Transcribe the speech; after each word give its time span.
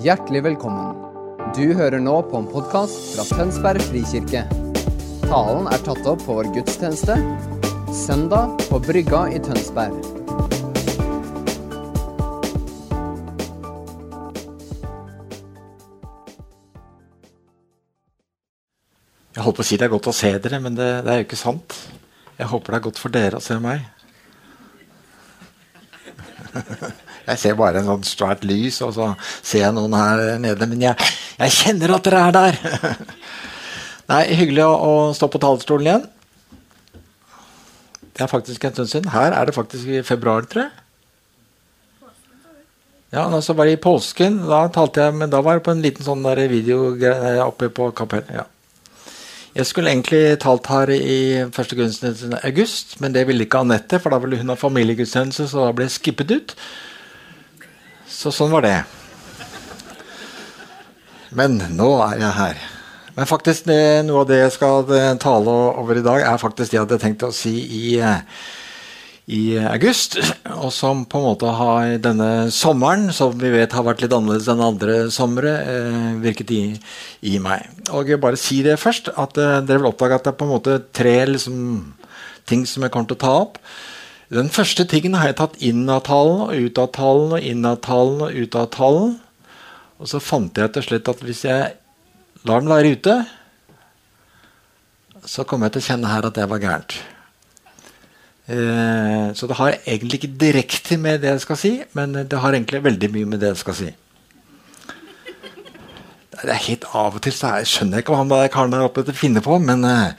Hjertelig 0.00 0.40
velkommen. 0.46 0.94
Du 1.52 1.74
hører 1.76 2.00
nå 2.00 2.14
på 2.30 2.38
en 2.38 2.46
podkast 2.48 2.94
fra 3.12 3.24
Tønsberg 3.28 3.82
frikirke. 3.84 4.46
Talen 5.26 5.66
er 5.68 5.82
tatt 5.84 6.06
opp 6.08 6.22
på 6.24 6.36
vår 6.38 6.48
gudstjeneste 6.54 7.18
søndag 7.92 8.54
på 8.70 8.78
Brygga 8.80 9.26
i 9.28 9.42
Tønsberg. 9.44 9.98
Jeg 19.36 19.44
holdt 19.44 19.60
på 19.60 19.66
å 19.66 19.68
si 19.68 19.76
det 19.76 19.84
er 19.90 19.92
godt 19.98 20.08
å 20.08 20.16
se 20.16 20.32
dere, 20.40 20.62
men 20.64 20.80
det, 20.80 20.88
det 21.04 21.12
er 21.12 21.20
jo 21.20 21.28
ikke 21.28 21.42
sant. 21.44 21.76
Jeg 22.40 22.48
håper 22.48 22.72
det 22.72 22.80
er 22.80 22.88
godt 22.88 23.04
for 23.04 23.12
dere 23.20 23.36
å 23.36 23.44
se 23.44 23.60
meg. 23.60 23.84
Jeg 27.30 27.40
ser 27.42 27.58
bare 27.58 27.80
en 27.80 27.88
sånn 27.88 28.06
svært 28.06 28.44
lys, 28.46 28.80
og 28.86 28.94
så 28.96 29.12
ser 29.38 29.66
jeg 29.66 29.76
noen 29.76 29.94
her 29.94 30.24
nede. 30.42 30.66
Men 30.70 30.86
jeg, 30.88 31.10
jeg 31.38 31.56
kjenner 31.56 31.94
at 31.96 32.06
dere 32.08 32.24
er 32.26 32.36
der! 32.36 32.60
Nei, 34.10 34.24
Hyggelig 34.40 34.64
å, 34.66 34.72
å 34.74 34.94
stå 35.14 35.30
på 35.30 35.40
talerstolen 35.42 35.86
igjen. 35.86 36.06
Det 38.10 38.26
er 38.26 38.30
faktisk 38.30 38.64
en 38.66 38.74
stund 38.74 38.90
siden. 38.90 39.12
Her 39.14 39.36
er 39.36 39.48
det 39.48 39.54
faktisk 39.56 39.86
i 39.88 40.02
februar, 40.06 40.48
tror 40.50 40.66
jeg. 40.66 40.72
Ja, 43.10 43.24
og 43.26 43.42
så 43.42 43.54
var 43.58 43.66
det 43.66 43.78
i 43.78 43.82
påsken. 43.82 44.42
Da 44.46 44.64
talte 44.74 45.06
jeg, 45.06 45.16
men 45.18 45.30
da 45.30 45.40
var 45.42 45.58
det 45.58 45.66
på 45.66 45.72
en 45.74 45.82
liten 45.82 46.06
sånn 46.06 46.22
der 46.26 46.42
video 46.50 46.92
oppe 47.46 47.70
på 47.74 47.90
kapellet. 47.96 48.34
Ja. 48.42 48.46
Jeg 49.50 49.66
skulle 49.66 49.90
egentlig 49.90 50.38
talt 50.42 50.68
her 50.70 50.92
i 50.94 51.42
første 51.50 51.74
gudstjeneste 51.78 52.38
august, 52.46 53.00
men 53.02 53.14
det 53.14 53.24
ville 53.26 53.48
ikke 53.48 53.64
Anette, 53.64 53.98
for 53.98 54.14
da 54.14 54.20
ville 54.22 54.38
hun 54.38 54.52
ha 54.52 54.58
familiegudstjeneste, 54.58 55.48
så 55.50 55.64
da 55.64 55.72
ble 55.74 55.88
jeg 55.88 55.96
skippet 55.96 56.30
ut. 56.36 56.54
Så 58.20 58.28
sånn 58.36 58.52
var 58.52 58.66
det. 58.66 58.76
Men 61.32 61.56
nå 61.72 61.88
er 62.04 62.18
jeg 62.20 62.36
her. 62.36 62.64
Men 63.16 63.28
faktisk 63.28 63.68
noe 63.70 64.22
av 64.22 64.28
det 64.28 64.42
jeg 64.42 64.56
skal 64.58 64.90
tale 65.22 65.54
over 65.80 65.96
i 65.96 66.04
dag, 66.04 66.26
er 66.28 66.40
faktisk 66.42 66.68
det 66.68 66.76
jeg 66.76 66.84
hadde 66.84 66.98
tenkt 67.00 67.24
å 67.24 67.30
si 67.32 67.54
i, 67.78 67.86
i 69.32 69.40
august. 69.72 70.18
Og 70.58 70.68
som 70.74 71.06
på 71.08 71.16
en 71.16 71.26
måte 71.30 71.54
har 71.62 71.96
denne 72.04 72.50
sommeren, 72.52 73.08
som 73.16 73.32
vi 73.40 73.54
vet 73.54 73.72
har 73.72 73.86
vært 73.88 74.04
litt 74.04 74.16
annerledes 74.16 74.50
enn 74.52 74.64
andre 74.68 74.98
somre, 75.14 75.54
eh, 75.72 76.10
virket 76.20 76.52
i, 76.52 76.62
i, 77.24 77.38
meg. 77.40 77.70
Og 77.88 78.12
jeg 78.12 78.20
bare 78.20 78.40
si 78.40 78.60
det 78.66 78.76
først, 78.82 79.14
at 79.16 79.40
eh, 79.40 79.62
dere 79.64 79.80
vil 79.80 79.94
oppdage 79.94 80.20
at 80.20 80.28
det 80.28 80.34
er 80.34 80.40
på 80.42 80.48
en 80.48 80.56
måte 80.58 80.76
tre 80.92 81.16
liksom, 81.30 81.56
ting 82.44 82.68
som 82.68 82.84
jeg 82.84 82.92
kommer 82.92 83.14
til 83.14 83.20
å 83.20 83.24
ta 83.24 83.38
opp. 83.46 83.62
Den 84.30 84.46
første 84.54 84.84
tingen 84.86 85.16
har 85.18 85.32
jeg 85.32 85.40
tatt 85.40 85.56
inn 85.58 85.88
av 85.90 86.04
talen 86.06 86.44
og 86.44 86.54
ut 86.54 86.78
av 86.78 86.92
talen 86.94 87.32
og 87.34 87.46
inn 87.50 87.64
av 87.66 87.80
talen 87.82 88.20
og 88.28 88.36
ut 88.38 88.56
av 88.58 88.68
talen. 88.70 89.14
Og 89.98 90.06
så 90.06 90.20
fant 90.22 90.54
jeg 90.54 90.70
til 90.76 90.84
slutt 90.86 91.08
at 91.10 91.22
hvis 91.26 91.40
jeg 91.48 91.72
lar 92.46 92.60
den 92.62 92.70
være 92.70 92.92
ute, 92.94 93.16
så 95.26 95.42
kommer 95.42 95.66
jeg 95.66 95.74
til 95.74 95.82
å 95.82 95.86
kjenne 95.88 96.12
her 96.12 96.28
at 96.28 96.36
det 96.38 96.46
var 96.48 96.62
gærent. 96.62 96.94
Eh, 98.50 99.32
så 99.34 99.48
det 99.50 99.56
har 99.58 99.80
egentlig 99.80 100.20
ikke 100.20 100.38
direkte 100.44 100.98
med 100.98 101.24
det 101.24 101.32
jeg 101.34 101.42
skal 101.44 101.58
si, 101.58 101.72
men 101.98 102.14
det 102.14 102.38
har 102.38 102.54
egentlig 102.54 102.84
veldig 102.86 103.10
mye 103.16 103.30
med 103.32 103.42
det 103.42 103.50
jeg 103.50 103.60
skal 103.64 103.76
si. 103.80 103.88
Det 106.40 106.46
er 106.54 106.62
helt 106.68 106.86
Av 106.96 107.18
og 107.18 107.20
til 107.26 107.34
så 107.34 107.50
jeg 107.58 107.68
skjønner 107.68 107.98
jeg 107.98 108.06
ikke 108.06 108.14
hva 108.14 108.22
han 108.22 108.54
karen 108.54 108.72
der 108.72 108.86
oppe 108.86 109.02
finner 109.10 109.42
på, 109.42 109.58
men 109.58 109.82
eh, 109.84 110.14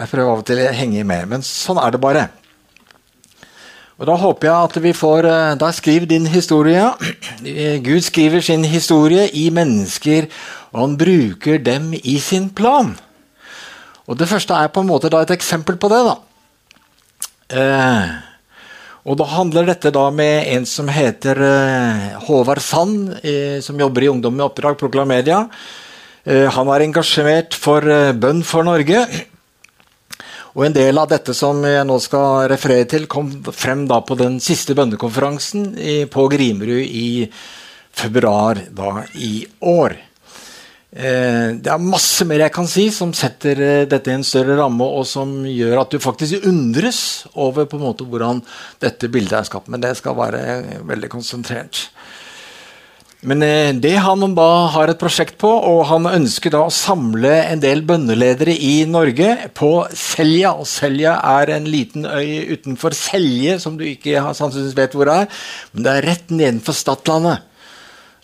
jeg 0.00 0.10
prøver 0.14 0.32
av 0.32 0.40
og 0.40 0.48
til 0.48 0.64
å 0.64 0.72
henge 0.80 1.04
med. 1.12 1.28
Men 1.30 1.44
sånn 1.46 1.78
er 1.84 1.92
det 1.92 2.02
bare. 2.02 2.24
Og 3.94 4.08
Da 4.08 4.16
håper 4.18 4.48
jeg 4.48 4.68
at 4.68 4.76
vi 4.82 4.92
får 4.96 5.28
eh, 5.30 5.54
Da 5.60 5.70
skriv 5.72 6.06
din 6.10 6.26
historie. 6.26 6.82
Gud 7.86 8.02
skriver 8.02 8.42
sin 8.42 8.64
historie 8.64 9.28
i 9.30 9.48
mennesker, 9.54 10.26
og 10.72 10.80
han 10.80 10.98
bruker 10.98 11.58
dem 11.62 11.92
i 12.02 12.18
sin 12.18 12.50
plan. 12.50 12.94
Og 14.06 14.18
Det 14.18 14.28
første 14.28 14.54
er 14.54 14.68
på 14.68 14.82
en 14.82 14.90
måte 14.90 15.08
et 15.08 15.30
eksempel 15.30 15.76
på 15.76 15.88
det. 15.88 16.02
da. 16.04 16.16
Eh, 17.54 18.08
og 19.04 19.18
Da 19.20 19.24
handler 19.24 19.66
dette 19.68 19.92
da 19.92 20.10
med 20.10 20.48
en 20.48 20.66
som 20.66 20.88
heter 20.88 21.36
eh, 21.36 22.18
Håvard 22.26 22.60
Sand, 22.60 23.20
eh, 23.22 23.60
som 23.60 23.78
jobber 23.78 24.02
i 24.02 24.08
Ungdom 24.08 24.34
med 24.34 24.46
oppdrag, 24.46 24.78
Proklamedia. 24.80 25.48
Eh, 26.24 26.48
han 26.50 26.68
er 26.72 26.86
engasjert 26.86 27.54
for 27.54 27.84
eh, 27.84 28.12
bønn 28.12 28.42
for 28.42 28.64
Norge. 28.64 29.06
Og 30.54 30.66
En 30.68 30.74
del 30.74 30.98
av 30.98 31.08
dette 31.10 31.34
som 31.34 31.58
jeg 31.66 31.82
nå 31.86 31.98
skal 31.98 32.46
referere 32.52 32.86
til, 32.86 33.08
kom 33.10 33.32
frem 33.50 33.88
da 33.90 33.98
på 34.06 34.14
den 34.14 34.38
siste 34.42 34.76
bønnekonferansen 34.78 35.72
på 36.14 36.26
Grimerud 36.30 36.84
i 36.86 37.26
februar 37.94 38.60
da 38.70 39.02
i 39.18 39.40
år. 39.66 39.96
Eh, 40.94 41.56
det 41.58 41.70
er 41.72 41.82
masse 41.82 42.22
mer 42.22 42.44
jeg 42.44 42.54
kan 42.54 42.68
si 42.70 42.84
som 42.94 43.10
setter 43.18 43.58
eh, 43.58 43.86
dette 43.90 44.12
i 44.12 44.14
en 44.14 44.26
større 44.26 44.54
ramme, 44.60 44.86
og 44.86 45.02
som 45.10 45.40
gjør 45.42 45.80
at 45.80 45.90
du 45.90 45.98
faktisk 45.98 46.46
undres 46.46 47.00
over 47.34 47.66
på 47.66 47.80
en 47.80 47.86
måte 47.88 48.06
hvordan 48.06 48.42
dette 48.82 49.10
bildet 49.10 49.40
er 49.40 49.48
skapt. 49.48 49.70
Men 49.72 49.82
det 49.82 49.96
skal 49.98 50.14
være 50.14 50.84
veldig 50.86 51.10
konsentrert. 51.10 51.88
Men 53.24 53.42
eh, 53.42 53.72
det 53.72 53.94
han 54.04 54.34
da 54.36 54.50
har 54.74 54.90
et 54.92 55.00
prosjekt 55.00 55.38
på, 55.40 55.48
og 55.48 55.86
han 55.88 56.04
ønsker 56.10 56.52
da 56.52 56.66
å 56.66 56.72
samle 56.72 57.32
en 57.46 57.62
del 57.62 57.80
bønneledere 57.88 58.52
i 58.52 58.84
Norge 58.88 59.48
på 59.56 59.70
Selja. 59.96 60.52
Og 60.60 60.68
Selja 60.68 61.16
er 61.40 61.54
en 61.56 61.68
liten 61.70 62.04
øy 62.04 62.52
utenfor 62.52 62.96
Selje, 62.96 63.56
som 63.62 63.78
du 63.80 63.86
ikke 63.88 64.20
sannsynligvis 64.36 64.76
vet 64.76 64.96
hvor 64.98 65.12
er. 65.14 65.28
Men 65.72 65.88
det 65.88 65.94
er 65.94 66.08
rett 66.10 66.34
nedenfor 66.36 66.76
Stadlandet. 66.76 67.50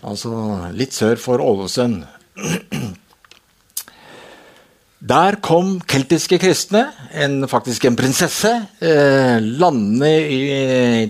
Altså 0.04 0.30
litt 0.76 0.96
sør 0.96 1.16
for 1.20 1.40
Ålesund. 1.44 2.04
Der 5.00 5.38
kom 5.40 5.78
keltiske 5.88 6.36
kristne, 6.42 6.90
en, 7.16 7.48
faktisk 7.48 7.86
en 7.88 7.96
prinsesse, 7.96 8.50
eh, 8.84 9.40
landende 9.40 10.10
i, 10.28 10.40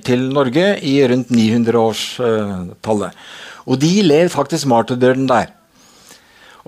til 0.07 0.29
Norge 0.31 0.77
i 0.87 0.95
rundt 1.11 1.35
900-årstallet. 1.35 3.11
Eh, 3.11 3.50
og 3.67 3.81
de 3.81 3.95
ler 4.07 4.31
faktisk 4.33 4.69
martyrdøden 4.71 5.29
der. 5.31 5.51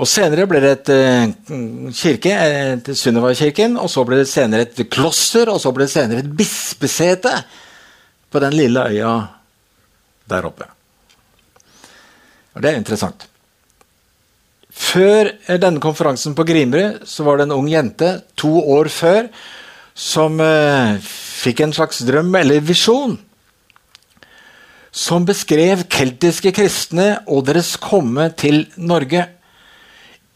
Og 0.00 0.08
Senere 0.08 0.46
ble 0.48 0.60
det 0.62 0.70
et 0.72 0.90
uh, 0.92 1.90
kirke, 1.92 2.32
et 2.32 2.92
Sunniva-kirken, 2.96 3.76
og 3.76 3.90
så 3.92 4.04
ble 4.08 4.22
det 4.22 4.30
senere 4.30 4.64
et 4.64 4.84
kloster, 4.92 5.50
og 5.52 5.60
så 5.60 5.72
ble 5.74 5.84
det 5.84 5.92
senere 5.92 6.24
et 6.24 6.30
bispesete 6.38 7.34
på 8.32 8.40
den 8.40 8.56
lille 8.56 8.86
øya 8.88 9.12
der 10.32 10.48
oppe. 10.48 10.68
Og 12.56 12.62
Det 12.62 12.70
er 12.70 12.80
interessant. 12.80 13.28
Før 14.72 15.28
denne 15.60 15.80
konferansen 15.84 16.34
på 16.36 16.46
Grimrud 16.48 17.04
så 17.08 17.24
var 17.26 17.36
det 17.38 17.46
en 17.46 17.58
ung 17.58 17.68
jente 17.68 18.22
to 18.40 18.52
år 18.72 18.88
før 18.88 19.28
som 19.92 20.40
uh, 20.40 20.96
fikk 21.02 21.60
en 21.60 21.76
slags 21.76 22.00
drøm 22.08 22.32
eller 22.40 22.64
visjon 22.64 23.18
som 24.92 25.24
beskrev 25.24 25.86
keltiske 25.88 26.52
kristne 26.52 27.22
og 27.24 27.46
deres 27.48 27.74
komme 27.80 28.28
til 28.36 28.66
Norge. 28.76 29.24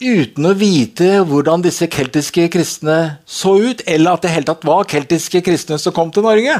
Uten 0.01 0.49
å 0.49 0.55
vite 0.57 1.21
hvordan 1.25 1.61
disse 1.65 1.87
keltiske 1.89 2.47
kristne 2.53 2.97
så 3.25 3.53
ut, 3.61 3.83
eller 3.85 4.17
at 4.17 4.25
det 4.25 4.33
hele 4.33 4.49
tatt 4.49 4.65
var 4.65 4.89
keltiske 4.89 5.43
kristne 5.45 5.77
som 5.81 5.93
kom 5.93 6.09
til 6.13 6.25
Norge. 6.25 6.57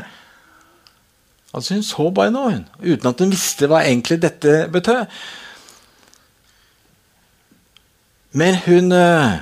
Altså 1.57 1.73
Hun 1.73 1.83
så 1.85 2.07
bare 2.13 2.33
noe, 2.33 2.61
uten 2.85 3.09
at 3.09 3.21
hun 3.21 3.33
visste 3.33 3.69
hva 3.69 3.81
egentlig 3.81 4.19
dette 4.21 4.67
betød. 4.73 5.05
Men 8.37 8.59
hun 8.67 8.93
uh, 8.93 9.39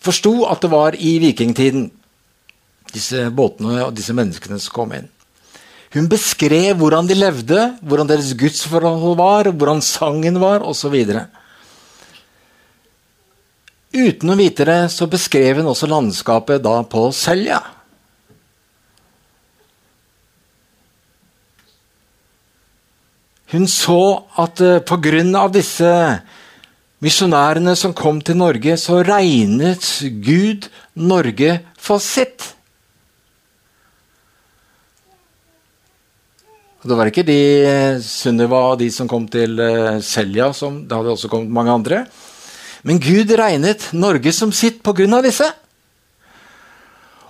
forsto 0.00 0.32
at 0.48 0.64
det 0.64 0.72
var 0.72 0.96
i 0.96 1.18
vikingtiden 1.20 1.90
disse 2.94 3.28
båtene 3.36 3.82
og 3.84 3.96
disse 3.96 4.16
menneskene 4.16 4.60
som 4.62 4.76
kom 4.76 4.96
inn. 4.96 5.10
Hun 5.94 6.08
beskrev 6.10 6.76
hvordan 6.76 7.08
de 7.08 7.16
levde, 7.16 7.60
hvordan 7.80 8.08
deres 8.10 8.34
gudsforhold 8.36 9.16
var, 9.16 9.48
hvordan 9.48 9.80
sangen 9.84 10.36
var 10.42 10.66
osv. 10.68 10.96
Uten 13.88 14.30
å 14.30 14.36
vite 14.36 14.66
det 14.68 14.82
så 14.92 15.08
beskrev 15.08 15.62
hun 15.62 15.70
også 15.72 15.88
landskapet 15.88 16.60
da 16.64 16.82
på 16.84 17.08
Selja. 17.16 17.62
Hun 23.48 23.64
så 23.64 24.26
at 24.36 24.60
eh, 24.60 24.82
pga. 24.84 25.48
disse 25.48 26.20
misjonærene 27.00 27.74
som 27.76 27.94
kom 27.94 28.20
til 28.20 28.36
Norge, 28.36 28.76
så 28.76 29.00
regnet 29.00 29.88
Gud 30.20 30.68
Norge 30.94 31.60
for 31.78 31.98
sitt. 31.98 32.57
Og 36.88 36.94
det 36.94 36.96
var 36.96 37.08
ikke 37.10 37.22
de 37.28 37.40
Sunniva 38.00 38.58
og 38.70 38.78
de 38.80 38.86
som 38.88 39.04
kom 39.04 39.26
til 39.28 39.58
uh, 39.60 39.98
Selja, 40.00 40.46
som, 40.56 40.78
det 40.88 40.96
hadde 40.96 41.10
også 41.12 41.28
kommet 41.28 41.52
mange 41.52 41.74
andre. 41.76 41.98
Men 42.80 42.96
Gud 42.96 43.28
regnet 43.36 43.90
Norge 43.92 44.32
som 44.32 44.54
sitt 44.56 44.78
pga. 44.80 45.20
disse. 45.20 45.44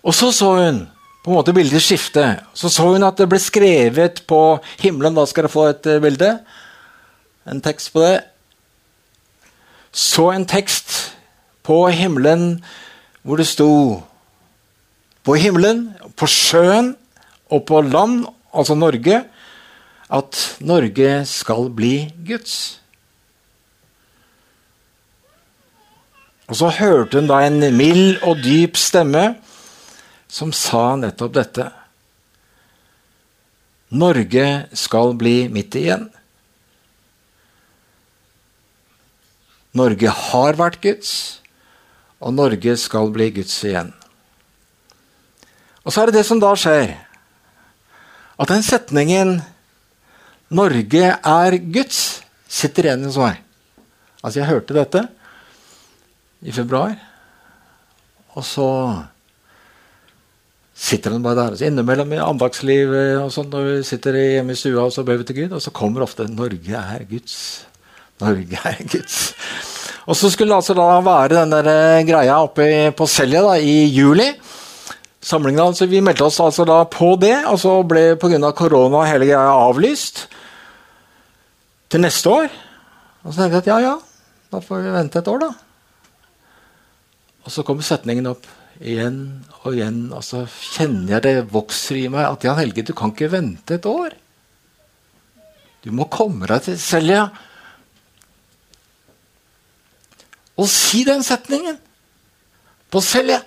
Og 0.07 0.15
så 0.15 0.31
så 0.31 0.53
hun 0.55 0.79
på 1.25 1.33
en 1.33 1.35
måte 1.35 1.51
bildet 1.53 1.83
skifte. 1.83 2.39
Så 2.55 2.71
så 2.71 2.87
hun 2.87 3.03
at 3.03 3.19
det 3.19 3.27
ble 3.27 3.41
skrevet 3.43 4.23
på 4.31 4.61
himmelen 4.79 5.19
Da 5.19 5.25
skal 5.27 5.49
dere 5.49 5.51
få 5.51 5.65
et 5.73 5.87
uh, 5.91 5.99
bilde. 5.99 6.39
en 7.51 7.61
tekst 7.61 7.93
på 7.93 7.99
det. 7.99 8.23
Så 9.91 10.31
en 10.31 10.47
tekst 10.47 11.17
på 11.67 11.89
himmelen 11.89 12.63
hvor 13.27 13.37
det 13.37 13.49
sto 13.49 14.03
På 15.25 15.35
himmelen, 15.35 15.97
på 16.15 16.27
sjøen 16.27 16.95
og 17.51 17.67
på 17.67 17.81
land, 17.83 18.25
altså 18.55 18.75
Norge, 18.75 19.25
at 20.09 20.39
Norge 20.65 21.25
skal 21.29 21.69
bli 21.75 22.09
Guds. 22.25 22.81
Og 26.49 26.57
så 26.57 26.71
hørte 26.79 27.21
hun 27.21 27.29
da 27.29 27.43
en 27.45 27.61
mild 27.77 28.23
og 28.25 28.41
dyp 28.41 28.79
stemme 28.81 29.35
som 30.33 30.53
sa 30.57 30.95
nettopp 30.97 31.35
dette. 31.37 31.67
Norge 33.89 34.47
skal 34.77 35.13
bli 35.17 35.37
mitt 35.53 35.77
igjen. 35.77 36.09
Norge 39.77 40.13
har 40.13 40.57
vært 40.59 40.81
Guds, 40.83 41.13
og 42.19 42.35
Norge 42.35 42.75
skal 42.81 43.13
bli 43.15 43.29
Guds 43.37 43.55
igjen. 43.65 43.93
Og 45.85 45.93
så 45.93 46.03
er 46.03 46.11
det 46.11 46.19
det 46.19 46.27
som 46.29 46.41
da 46.41 46.51
skjer, 46.59 46.97
at 48.39 48.51
den 48.51 48.65
setningen 48.65 49.39
'Norge 50.49 51.05
er 51.13 51.59
Guds' 51.69 52.23
sitter 52.49 52.89
igjen 52.89 53.05
hos 53.05 53.19
meg. 53.21 53.43
Altså, 54.23 54.41
jeg 54.41 54.49
hørte 54.49 54.77
dette 54.77 55.05
i 56.41 56.53
februar, 56.55 56.95
og 58.33 58.45
så 58.47 58.69
sitter 60.79 61.13
den 61.13 61.23
bare 61.23 61.37
der. 61.37 61.57
Så 61.59 61.69
innimellom 61.69 62.15
i 62.15 62.23
andagslivet 62.23 63.19
og 63.21 63.33
sånn, 63.35 63.51
når 63.53 63.67
vi 63.67 63.75
sitter 63.91 64.17
hjemme 64.17 64.55
i 64.55 64.59
stua 64.59 64.87
og 64.87 64.95
så 64.95 65.05
ber 65.05 65.21
vi 65.21 65.29
til 65.29 65.43
Gud, 65.43 65.57
og 65.59 65.63
så 65.63 65.75
kommer 65.75 66.07
ofte 66.07 66.25
'Norge 66.25 66.81
er 66.81 67.05
Guds'. 67.11 67.67
Norge 68.23 68.59
er 68.65 68.81
Guds. 68.89 69.35
Og 70.09 70.17
så 70.17 70.31
skulle 70.31 70.55
det 70.55 70.63
altså 70.63 70.75
da 70.75 71.01
være 71.05 71.35
den 71.35 71.51
der 71.53 71.69
eh, 71.69 72.07
greia 72.09 72.41
oppe 72.41 72.93
på 72.97 73.07
Selje 73.07 73.43
da, 73.45 73.59
i 73.61 73.85
juli. 73.93 74.33
Samlingen, 75.21 75.61
altså, 75.61 75.87
Vi 75.87 76.01
meldte 76.01 76.25
oss 76.25 76.41
altså 76.41 76.65
da 76.65 76.85
på 76.85 77.17
det, 77.21 77.45
og 77.45 77.59
så 77.61 77.83
ble 77.85 78.17
pga. 78.17 78.53
korona 78.53 79.05
hele 79.05 79.27
greia 79.27 79.53
avlyst 79.69 80.27
til 81.89 82.05
neste 82.05 82.31
år. 82.33 82.53
Og 83.25 83.33
så 83.33 83.41
tenkte 83.41 83.59
jeg 83.59 83.65
at 83.65 83.71
ja, 83.73 83.79
ja, 83.83 83.97
da 84.53 84.61
får 84.65 84.85
vi 84.85 84.95
vente 84.95 85.21
et 85.21 85.31
år, 85.33 85.43
da. 85.43 85.51
Og 87.45 87.53
så 87.53 87.65
kommer 87.65 87.87
setningen 87.87 88.29
opp 88.31 88.47
igjen 88.79 89.19
og 89.65 89.75
igjen, 89.75 90.01
og 90.15 90.23
så 90.23 90.45
kjenner 90.47 91.17
jeg 91.17 91.25
det 91.25 91.53
vokser 91.53 91.99
i 91.99 92.09
meg 92.13 92.29
at 92.29 92.45
Jan 92.47 92.59
Helge, 92.61 92.85
du 92.87 92.95
kan 92.97 93.13
ikke 93.15 93.31
vente 93.33 93.79
et 93.79 93.89
år. 93.89 94.15
Du 95.83 95.91
må 95.95 96.09
komme 96.13 96.49
deg 96.51 96.65
til 96.67 96.79
Selja 96.81 97.29
og 100.59 100.67
si 100.67 101.05
den 101.07 101.23
setningen 101.23 101.77
på 102.91 103.01
Selja. 103.05 103.39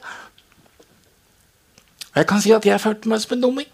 Jeg 2.16 2.28
kan 2.28 2.44
si 2.44 2.54
at 2.56 2.66
jeg 2.66 2.80
følte 2.80 3.12
meg 3.12 3.20
som 3.24 3.36
en 3.36 3.44
dumming. 3.44 3.68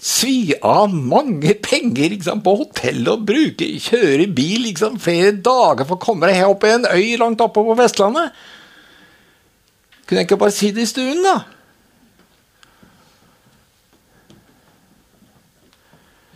Svi 0.00 0.54
av 0.64 0.88
mange 0.94 1.52
penger 1.60 2.14
liksom, 2.14 2.40
på 2.40 2.54
hotell 2.62 3.04
og 3.12 3.26
bruke, 3.28 3.66
kjøre 3.84 4.30
bil 4.32 4.64
liksom, 4.70 4.96
flere 5.02 5.34
dager 5.44 5.84
for 5.84 5.98
å 5.98 6.00
komme 6.00 6.30
deg 6.30 6.40
opp 6.46 6.64
i 6.64 6.72
en 6.72 6.88
øy 6.88 7.18
langt 7.20 7.44
oppe 7.44 7.60
på 7.66 7.76
Vestlandet. 7.76 8.32
Kunne 10.08 10.22
jeg 10.22 10.30
ikke 10.30 10.40
bare 10.40 10.56
si 10.56 10.72
det 10.72 10.86
i 10.86 10.88
stuen, 10.88 11.20
da? 11.20 11.36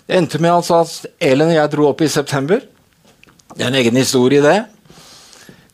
Det 0.05 0.21
endte 0.21 0.39
med 0.45 0.53
altså 0.53 0.83
at 0.85 1.09
Elin 1.25 1.49
og 1.49 1.57
jeg 1.57 1.73
dro 1.73 1.89
opp 1.89 2.05
i 2.05 2.13
september. 2.13 2.61
Det 3.57 3.65
er 3.65 3.73
en 3.73 3.81
egen 3.81 3.97
historie, 3.97 4.45
det. 4.45 4.67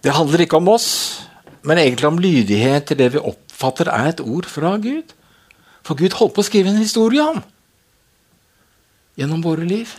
Det 0.00 0.14
handler 0.14 0.46
ikke 0.46 0.62
om 0.62 0.70
oss, 0.70 0.90
men 1.66 1.82
egentlig 1.82 2.06
om 2.06 2.22
lydighet 2.22 2.86
til 2.86 3.02
det 3.02 3.16
vi 3.16 3.28
oppfatter 3.34 3.90
er 3.90 4.12
et 4.14 4.22
ord 4.22 4.46
fra 4.46 4.76
Gud. 4.78 5.10
For 5.82 5.98
Gud 5.98 6.14
holdt 6.14 6.38
på 6.38 6.44
å 6.44 6.46
skrive 6.46 6.70
en 6.70 6.78
historie 6.78 7.26
om 7.26 7.42
gjennom 9.20 9.42
våre 9.44 9.66
liv. 9.68 9.90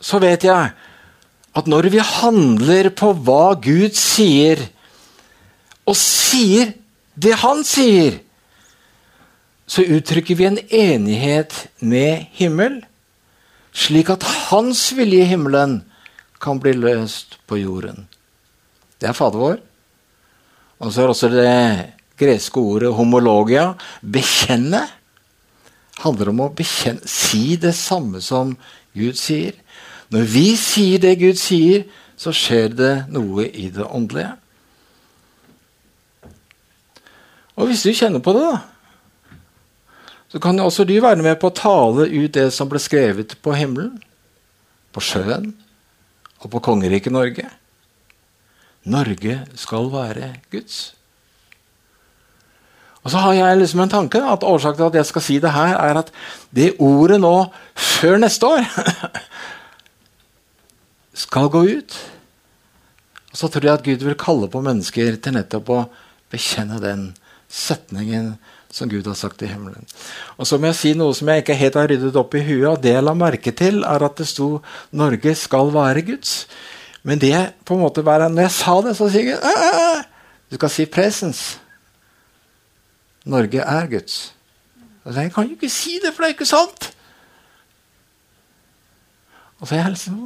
Så 0.00 0.18
vet 0.22 0.44
jeg 0.48 0.72
at 1.50 1.68
når 1.70 1.90
vi 1.92 2.02
handler 2.02 2.90
på 2.96 3.12
hva 3.26 3.54
Gud 3.62 3.94
sier, 3.98 4.62
og 5.86 5.96
sier 5.98 6.74
det 7.20 7.34
Han 7.42 7.64
sier, 7.66 8.20
så 9.70 9.82
uttrykker 9.84 10.38
vi 10.38 10.46
en 10.46 10.58
enighet 10.58 11.52
med 11.82 12.30
himmel, 12.38 12.80
slik 13.70 14.10
at 14.10 14.24
Hans 14.48 14.88
vilje 14.96 15.26
i 15.26 15.30
himmelen 15.30 15.80
kan 16.42 16.58
bli 16.62 16.72
løst 16.78 17.36
på 17.46 17.60
jorden. 17.60 18.08
Det 18.98 19.10
er 19.10 19.16
Fader 19.16 19.42
vår. 19.42 19.58
Og 20.80 20.92
så 20.92 21.04
er 21.04 21.12
også 21.12 21.28
det 21.28 21.50
greske 22.20 22.60
ordet 22.60 22.92
homologia, 22.94 23.72
bekjenne, 24.00 24.84
handler 26.00 26.30
om 26.32 26.44
å 26.46 26.52
bekjenne, 26.56 27.04
si 27.08 27.56
det 27.60 27.74
samme 27.76 28.22
som 28.24 28.54
Gud 28.96 29.18
sier. 29.20 29.56
Når 30.10 30.28
vi 30.32 30.46
sier 30.58 31.02
det 31.02 31.16
Gud 31.20 31.38
sier, 31.38 31.84
så 32.20 32.32
skjer 32.36 32.72
det 32.76 32.94
noe 33.12 33.46
i 33.48 33.70
det 33.72 33.86
åndelige. 33.86 34.34
Og 37.60 37.68
hvis 37.68 37.84
du 37.84 37.92
kjenner 37.96 38.22
på 38.24 38.34
det, 38.36 38.44
da, 38.44 38.60
så 40.30 40.38
kan 40.42 40.58
jo 40.58 40.68
også 40.68 40.86
du 40.86 40.94
være 41.02 41.24
med 41.24 41.40
på 41.42 41.50
å 41.50 41.56
tale 41.56 42.06
ut 42.06 42.32
det 42.36 42.48
som 42.54 42.68
ble 42.70 42.80
skrevet 42.82 43.34
på 43.42 43.54
himmelen, 43.58 43.98
på 44.94 45.02
sjøen 45.02 45.52
og 46.40 46.52
på 46.52 46.62
kongeriket 46.64 47.14
Norge. 47.14 47.48
Norge 48.90 49.42
skal 49.60 49.90
være 49.92 50.32
Guds. 50.52 50.94
Og 53.00 53.12
så 53.12 53.22
har 53.24 53.32
jeg 53.36 53.60
liksom 53.62 53.80
en 53.84 53.92
tanke 53.92 54.20
at 54.20 54.44
Årsaken 54.44 54.76
til 54.76 54.90
at 54.90 54.98
jeg 55.00 55.08
skal 55.08 55.24
si 55.24 55.38
det 55.40 55.52
her, 55.54 55.76
er 55.80 56.02
at 56.02 56.12
det 56.52 56.74
ordet 56.78 57.20
nå, 57.22 57.34
før 57.74 58.20
neste 58.20 58.46
år, 58.46 58.66
skal 61.24 61.48
gå 61.52 61.64
ut. 61.80 61.96
Og 63.30 63.38
så 63.38 63.48
tror 63.48 63.66
jeg 63.66 63.78
at 63.78 63.86
Gud 63.86 64.04
vil 64.04 64.18
kalle 64.20 64.50
på 64.52 64.62
mennesker 64.64 65.16
til 65.22 65.36
nettopp 65.36 65.72
å 65.72 65.80
bekjenne 66.32 66.80
den 66.82 67.10
setningen 67.50 68.34
som 68.70 68.90
Gud 68.90 69.06
har 69.06 69.16
sagt 69.18 69.42
i 69.42 69.48
himmelen. 69.50 69.86
Og 70.38 70.46
så 70.46 70.58
må 70.58 70.70
jeg 70.70 70.78
si 70.78 70.92
noe 70.98 71.14
som 71.16 71.30
jeg 71.30 71.42
ikke 71.42 71.58
helt 71.58 71.78
har 71.80 71.88
ryddet 71.90 72.18
opp 72.20 72.36
i 72.38 72.44
huet. 72.44 72.68
og 72.70 72.82
Det 72.82 72.92
jeg 72.94 73.06
la 73.06 73.14
merke 73.18 73.54
til, 73.56 73.82
er 73.82 74.04
at 74.06 74.20
det 74.20 74.28
sto 74.30 74.60
'Norge 74.92 75.34
skal 75.34 75.72
være 75.74 76.04
Guds'. 76.06 76.46
Men 77.02 77.18
det 77.18 77.54
på 77.64 77.74
en 77.74 77.80
måte 77.80 78.04
bare, 78.04 78.28
når 78.28 78.42
jeg 78.42 78.50
sa 78.50 78.80
det, 78.82 78.96
så 78.96 79.08
sier 79.10 79.34
jeg 79.34 80.04
Du 80.50 80.56
skal 80.56 80.70
si 80.70 80.84
'presence'. 80.86 81.58
Norge 83.30 83.62
er 83.62 83.88
Guds. 83.90 84.18
Og 85.04 85.14
jeg 85.14 85.32
kan 85.32 85.46
jo 85.46 85.56
ikke 85.56 85.70
si 85.72 85.98
det, 86.02 86.12
for 86.14 86.24
det 86.24 86.30
er 86.30 86.36
ikke 86.36 86.48
sant. 86.48 86.90
Og 89.60 89.68
så 89.68 89.74
er 89.76 89.82
jeg 89.84 89.94
liksom 89.96 90.18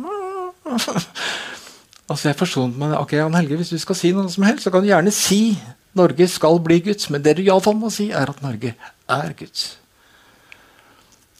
Altså 2.09 2.29
jeg 2.29 2.37
forsont 2.39 2.77
meg. 2.79 2.97
Ok, 2.99 3.13
Jan 3.13 3.35
Helge, 3.35 3.57
Hvis 3.57 3.73
du 3.75 3.79
skal 3.79 3.97
si 3.99 4.13
noe 4.13 4.31
som 4.31 4.47
helst, 4.47 4.65
så 4.65 4.71
kan 4.71 4.83
du 4.83 4.91
gjerne 4.91 5.13
si 5.15 5.57
Norge 5.95 6.29
skal 6.29 6.59
bli 6.63 6.81
Guds. 6.85 7.11
Men 7.11 7.25
det 7.25 7.37
du 7.39 7.45
iallfall 7.45 7.77
må 7.79 7.91
si, 7.91 8.11
er 8.11 8.31
at 8.31 8.43
Norge 8.43 8.75
er 9.09 9.33
Guds. 9.39 9.79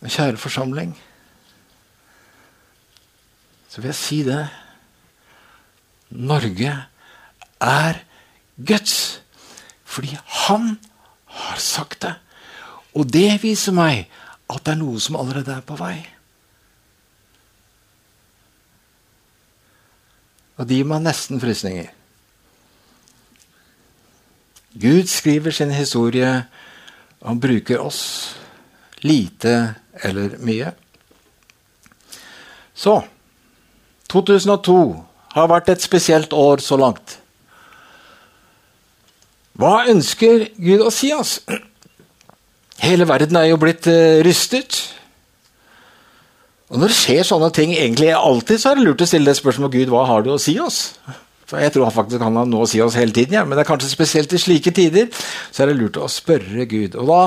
Kjære 0.05 0.37
forsamling, 0.37 0.91
så 3.73 3.81
vil 3.81 3.89
jeg 3.89 3.97
si 3.97 4.19
det. 4.23 4.43
Norge 6.11 6.75
er 7.61 8.03
Guds. 8.67 9.23
Fordi 9.85 10.19
han 10.45 10.75
har 11.35 11.61
sagt 11.63 12.03
det. 12.05 12.15
Og 12.95 13.09
det 13.11 13.43
viser 13.43 13.75
meg 13.75 14.07
at 14.51 14.63
det 14.65 14.75
er 14.75 14.81
noe 14.81 15.01
som 15.03 15.19
allerede 15.19 15.55
er 15.55 15.65
på 15.67 15.77
vei. 15.79 15.97
Og 20.55 20.69
det 20.69 20.79
gir 20.79 20.87
meg 20.87 21.03
nesten 21.03 21.43
frysninger. 21.43 21.91
Gud 24.75 25.11
skriver 25.11 25.55
sin 25.55 25.71
historie 25.75 26.31
og 27.25 27.41
bruker 27.43 27.83
oss. 27.83 28.01
Lite 29.03 29.75
eller 30.03 30.39
mye. 30.43 30.71
Så 32.75 33.01
2002 34.11 34.79
har 35.35 35.51
vært 35.51 35.71
et 35.75 35.83
spesielt 35.83 36.33
år 36.33 36.63
så 36.63 36.79
langt. 36.79 37.19
Hva 39.61 39.85
ønsker 39.91 40.49
Gud 40.59 40.83
å 40.83 40.91
si 40.95 41.13
oss? 41.15 41.39
Hele 42.83 43.07
verden 43.07 43.39
er 43.39 43.53
jo 43.53 43.59
blitt 43.63 43.87
uh, 43.87 44.21
rystet. 44.27 44.81
Og 46.73 46.81
når 46.81 46.91
det 46.91 46.99
skjer 46.99 47.29
sånne 47.29 47.53
ting 47.55 47.75
egentlig 47.77 48.11
alltid, 48.17 48.59
så 48.59 48.73
er 48.73 48.81
det 48.81 48.87
lurt 48.89 49.05
å 49.05 49.07
stille 49.07 49.31
det 49.31 49.39
spørsmålet 49.39 49.77
Gud, 49.77 49.93
hva 49.95 50.03
har 50.09 50.25
du 50.27 50.33
å 50.35 50.41
si 50.43 50.57
oss? 50.59 50.97
For 51.49 51.61
jeg 51.61 51.75
tror 51.75 51.93
faktisk 51.93 52.23
han 52.25 52.39
har 52.39 52.49
noe 52.49 52.65
å 52.65 52.69
si 52.69 52.81
oss 52.83 52.97
hele 52.99 53.15
tiden, 53.15 53.37
ja. 53.37 53.45
men 53.45 53.59
det 53.59 53.65
er 53.65 53.69
kanskje 53.69 53.91
spesielt 53.93 54.33
i 54.33 54.41
slike 54.41 54.73
tider 54.75 55.11
så 55.53 55.65
er 55.65 55.71
det 55.71 55.77
lurt 55.79 55.99
å 56.01 56.09
spørre 56.11 56.67
Gud. 56.71 56.97
Og 57.01 57.11
da 57.11 57.21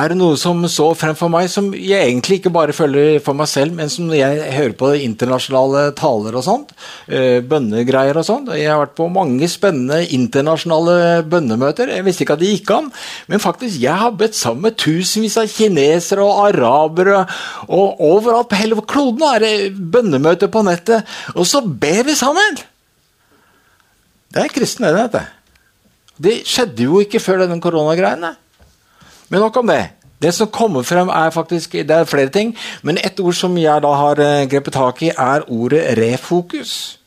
er 0.00 0.12
det 0.12 0.18
noe 0.20 0.38
som 0.40 0.62
så 0.70 0.90
fremfor 0.98 1.30
meg, 1.32 1.48
som 1.52 1.70
jeg 1.74 1.98
egentlig 1.98 2.40
ikke 2.40 2.54
bare 2.54 2.76
følger 2.76 3.18
for 3.24 3.38
meg 3.38 3.50
selv, 3.50 3.74
men 3.78 3.90
som 3.92 4.10
jeg 4.14 4.52
hører 4.54 4.76
på 4.78 4.92
internasjonale 5.02 5.88
taler 5.98 6.38
og 6.38 6.46
sånt, 6.46 6.72
eh, 7.10 7.40
bønnegreier 7.44 8.20
og 8.20 8.28
sånt. 8.28 8.52
Jeg 8.54 8.70
har 8.70 8.82
vært 8.84 8.96
på 8.98 9.10
mange 9.12 9.50
spennende 9.50 10.00
internasjonale 10.06 11.24
bønnemøter. 11.28 11.92
Jeg 11.96 12.06
visste 12.06 12.24
ikke 12.24 12.38
at 12.38 12.44
det 12.44 12.54
gikk 12.54 12.74
an, 12.78 12.92
men 13.28 13.42
faktisk, 13.42 13.80
jeg 13.82 13.98
har 14.04 14.16
bedt 14.18 14.38
sammen 14.38 14.68
med 14.68 14.78
tusenvis 14.80 15.38
av 15.40 15.50
kinesere 15.50 16.24
og 16.24 16.46
arabere, 16.48 17.26
og 17.68 18.00
overalt 18.04 18.50
på 18.50 18.62
hele 18.62 18.80
kloden 18.88 19.26
er 19.34 19.44
det 19.44 19.54
bønnemøter 19.74 20.50
på 20.52 20.64
nettet, 20.66 21.06
og 21.34 21.46
så 21.48 21.64
ber 21.66 22.04
vi 22.08 22.18
sammen! 22.18 22.60
Det 24.34 24.44
er 24.44 24.52
kristne, 24.52 24.92
det. 24.92 25.06
Dette. 25.08 25.24
Det 26.18 26.34
skjedde 26.48 26.84
jo 26.88 27.00
ikke 27.00 27.22
før 27.22 27.44
denne 27.44 27.60
koronagreiene. 27.62 28.34
Men 29.28 29.44
nok 29.44 29.56
om 29.60 29.70
det. 29.70 29.84
Det 30.18 30.32
som 30.34 30.50
kommer 30.50 30.82
frem, 30.82 31.08
er 31.14 31.30
faktisk 31.30 31.72
Det 31.72 31.90
er 31.90 32.04
flere 32.04 32.28
ting, 32.28 32.56
men 32.82 32.98
ett 32.98 33.20
ord 33.20 33.34
som 33.34 33.54
jeg 33.56 33.82
da 33.82 33.92
har 33.94 34.18
eh, 34.18 34.48
grepet 34.50 34.74
tak 34.74 35.02
i, 35.02 35.12
er 35.14 35.46
ordet 35.46 35.94
refokus. 35.98 36.98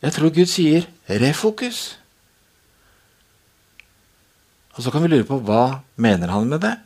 Jeg 0.00 0.12
tror 0.12 0.32
Gud 0.32 0.46
sier 0.46 0.86
refokus. 1.08 1.98
Og 4.78 4.82
så 4.82 4.90
kan 4.90 5.02
vi 5.02 5.10
lure 5.10 5.26
på 5.26 5.40
hva 5.42 5.82
mener 5.96 6.30
han 6.30 6.48
med 6.48 6.62
det? 6.62 6.76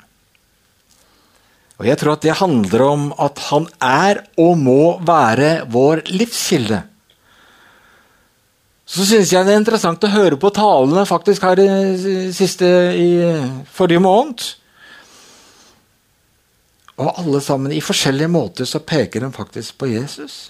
Og 1.78 1.86
jeg 1.86 1.98
tror 1.98 2.16
at 2.16 2.24
det 2.24 2.38
handler 2.40 2.82
om 2.86 3.04
at 3.20 3.38
han 3.50 3.68
er 3.84 4.22
og 4.40 4.58
må 4.58 4.98
være 5.04 5.68
vår 5.70 6.06
livskilde. 6.10 6.82
Så 8.92 9.06
syns 9.08 9.30
jeg 9.32 9.46
det 9.48 9.54
er 9.54 9.62
interessant 9.62 10.02
å 10.04 10.10
høre 10.12 10.36
på 10.36 10.50
talene 10.52 11.06
faktisk 11.08 11.46
her 11.46 11.60
i, 11.62 11.68
siste, 12.36 12.66
i 12.92 13.08
forrige 13.72 14.02
måned. 14.04 14.44
Og 17.00 17.08
alle 17.08 17.40
sammen, 17.40 17.72
i 17.72 17.80
forskjellige 17.80 18.28
måter, 18.28 18.68
så 18.68 18.82
peker 18.84 19.24
de 19.24 19.30
faktisk 19.32 19.78
på 19.80 19.88
Jesus. 19.94 20.42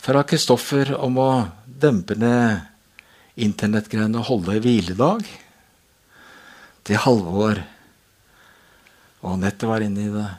Fra 0.00 0.22
Kristoffer 0.24 0.94
om 0.96 1.20
å 1.20 1.30
dempe 1.68 2.16
ned 2.16 2.64
internettgreiene 3.38 4.18
og 4.22 4.30
holde 4.30 4.56
hviledag, 4.64 5.28
til 6.88 7.02
Halvor. 7.04 7.60
Og 9.20 9.34
Anette 9.34 9.68
var 9.68 9.84
inne 9.84 10.06
i 10.06 10.14
det. 10.14 10.30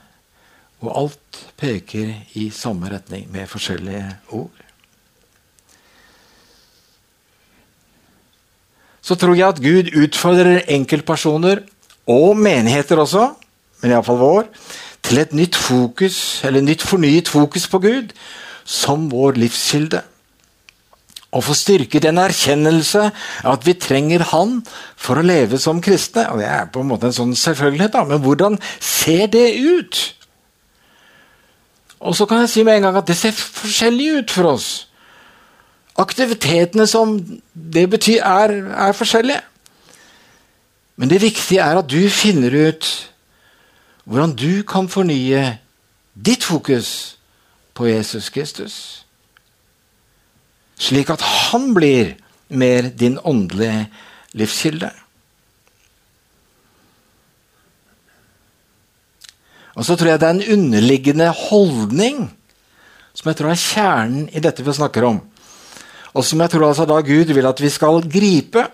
Og 0.82 0.89
alt 1.04 1.44
peker 1.60 2.16
i 2.42 2.48
samme 2.56 2.89
retning, 2.89 3.30
med 3.30 3.46
forskjellige 3.51 4.08
ord. 4.34 4.69
Så 9.10 9.18
tror 9.18 9.34
jeg 9.34 9.50
at 9.50 9.62
Gud 9.63 9.89
utfordrer 9.98 10.68
enkeltpersoner, 10.70 11.63
og 12.10 12.38
menigheter 12.38 13.01
også, 13.01 13.32
men 13.82 13.94
iallfall 13.94 14.20
vår, 14.22 14.46
til 15.06 15.22
et 15.22 15.34
nytt 15.34 15.58
fokus, 15.58 16.44
eller 16.46 16.62
nytt 16.66 16.86
fornyet 16.86 17.30
fokus 17.32 17.66
på 17.72 17.82
Gud 17.82 18.13
som 18.70 19.08
vår 19.10 19.39
livskilde. 19.42 20.04
Og 21.34 21.44
få 21.46 21.54
styrket 21.58 22.06
en 22.10 22.22
erkjennelse 22.22 23.10
at 23.51 23.66
vi 23.66 23.75
trenger 23.78 24.24
Han 24.32 24.56
for 24.98 25.22
å 25.22 25.25
leve 25.25 25.60
som 25.62 25.82
kristne. 25.82 26.25
Og 26.34 26.42
Det 26.42 26.48
er 26.50 26.70
på 26.74 26.82
en 26.82 26.89
måte 26.89 27.10
en 27.10 27.13
sånn 27.13 27.36
selvfølgelighet, 27.38 27.94
da, 27.94 28.04
men 28.10 28.22
hvordan 28.24 28.58
ser 28.82 29.28
det 29.30 29.48
ut? 29.62 30.00
Og 32.01 32.18
så 32.18 32.25
kan 32.25 32.42
jeg 32.42 32.50
si 32.50 32.66
med 32.66 32.80
en 32.80 32.89
gang 32.89 32.98
at 32.98 33.10
det 33.10 33.18
ser 33.18 33.38
forskjellig 33.38 34.10
ut 34.18 34.34
for 34.34 34.56
oss. 34.56 34.88
Aktivitetene 36.00 36.88
som 36.88 37.18
det 37.53 37.86
betyr, 37.91 38.22
er, 38.24 38.53
er 38.88 38.96
forskjellige. 38.96 39.41
Men 41.00 41.12
det 41.12 41.22
viktige 41.22 41.63
er 41.63 41.79
at 41.79 41.89
du 41.91 42.00
finner 42.12 42.56
ut 42.70 42.88
hvordan 44.10 44.34
du 44.36 44.63
kan 44.68 44.89
fornye 44.89 45.60
ditt 46.15 46.44
fokus 46.44 47.18
på 47.77 47.88
Jesus 47.88 48.29
Kristus. 48.34 48.75
Slik 50.79 51.12
at 51.13 51.22
han 51.22 51.74
blir 51.75 52.15
mer 52.50 52.89
din 52.89 53.20
åndelige 53.24 53.86
livskilde. 54.34 54.89
Og 59.75 59.86
så 59.86 59.96
tror 59.96 60.12
jeg 60.12 60.20
det 60.20 60.27
er 60.27 60.36
en 60.36 60.53
underliggende 60.58 61.29
holdning 61.32 62.25
som 63.13 63.29
jeg 63.29 63.39
tror 63.39 63.53
er 63.53 63.62
kjernen 63.62 64.25
i 64.36 64.41
dette 64.44 64.63
vi 64.63 64.75
snakker 64.75 65.06
om 65.08 65.22
og 66.13 66.25
som 66.25 66.42
jeg 66.42 66.51
tror 66.54 66.70
altså 66.70 66.88
da 66.89 67.00
Gud 67.06 67.34
vil 67.36 67.50
at 67.50 67.62
vi 67.62 67.70
skal 67.70 68.01
gripe. 68.10 68.66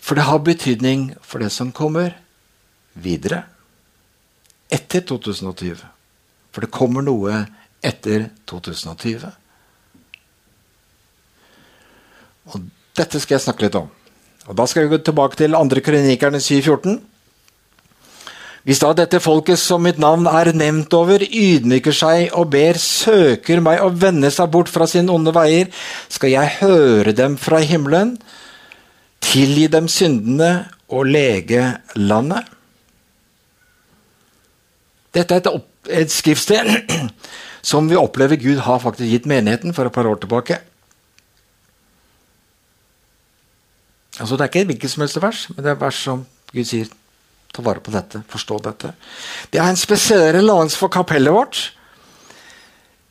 For 0.00 0.16
det 0.16 0.26
har 0.28 0.38
betydning 0.44 1.14
for 1.22 1.40
det 1.40 1.50
som 1.52 1.72
kommer 1.72 2.12
videre. 2.94 3.42
Etter 4.72 5.04
2020. 5.04 5.80
For 6.52 6.64
det 6.64 6.72
kommer 6.72 7.04
noe 7.04 7.44
etter 7.84 8.28
2020. 8.48 9.30
Og 12.52 12.66
dette 12.96 13.20
skal 13.20 13.38
jeg 13.38 13.44
snakke 13.46 13.66
litt 13.66 13.78
om. 13.78 13.88
Og 14.44 14.56
Da 14.56 14.66
skal 14.68 14.84
vi 14.84 14.92
gå 14.92 15.00
tilbake 15.00 15.36
til 15.40 15.56
andre 15.56 15.80
kronikerne 15.80 16.40
714. 16.40 17.00
Hvis 18.64 18.80
da 18.80 18.94
dette 18.96 19.20
folket 19.20 19.60
som 19.60 19.82
mitt 19.84 19.98
navn 20.00 20.24
er 20.30 20.48
nevnt 20.56 20.94
over, 20.96 21.20
ydmyker 21.20 21.92
seg 21.92 22.32
og 22.32 22.48
ber, 22.54 22.78
søker 22.80 23.60
meg 23.60 23.82
og 23.84 23.98
vender 24.00 24.32
seg 24.32 24.48
bort 24.54 24.72
fra 24.72 24.88
sine 24.88 25.12
onde 25.12 25.34
veier, 25.36 25.68
skal 26.08 26.32
jeg 26.32 26.54
høre 26.62 27.12
dem 27.16 27.36
fra 27.40 27.60
himmelen, 27.60 28.14
tilgi 29.24 29.68
dem 29.68 29.88
syndene 29.92 30.64
og 30.88 31.10
lege 31.12 31.74
landet. 32.00 32.48
Dette 35.14 35.36
er 35.36 35.44
et, 35.44 35.68
et 36.00 36.16
skriftsted 36.16 36.72
som 37.70 37.92
vi 37.92 38.00
opplever 38.00 38.40
Gud 38.40 38.64
har 38.64 38.80
faktisk 38.80 39.12
gitt 39.12 39.28
menigheten 39.28 39.76
for 39.76 39.84
et 39.84 39.92
par 39.92 40.08
år 40.08 40.24
tilbake. 40.24 40.56
Altså 44.16 44.38
Det 44.38 44.48
er 44.48 44.52
ikke 44.52 44.68
hvilket 44.72 44.90
som 44.90 45.04
helst 45.04 45.20
vers, 45.20 45.48
men 45.52 45.64
det 45.64 45.74
er 45.74 45.80
vers 45.84 46.04
som 46.08 46.24
Gud 46.54 46.64
sier 46.64 46.88
Ta 47.54 47.62
vare 47.62 47.82
på 47.82 47.92
dette, 47.94 48.24
forstå 48.30 48.58
dette. 48.64 48.90
Det 49.52 49.60
er 49.62 49.70
en 49.70 49.78
spesiell 49.78 50.32
relevans 50.34 50.74
for 50.78 50.90
kapellet 50.92 51.34
vårt. 51.34 51.60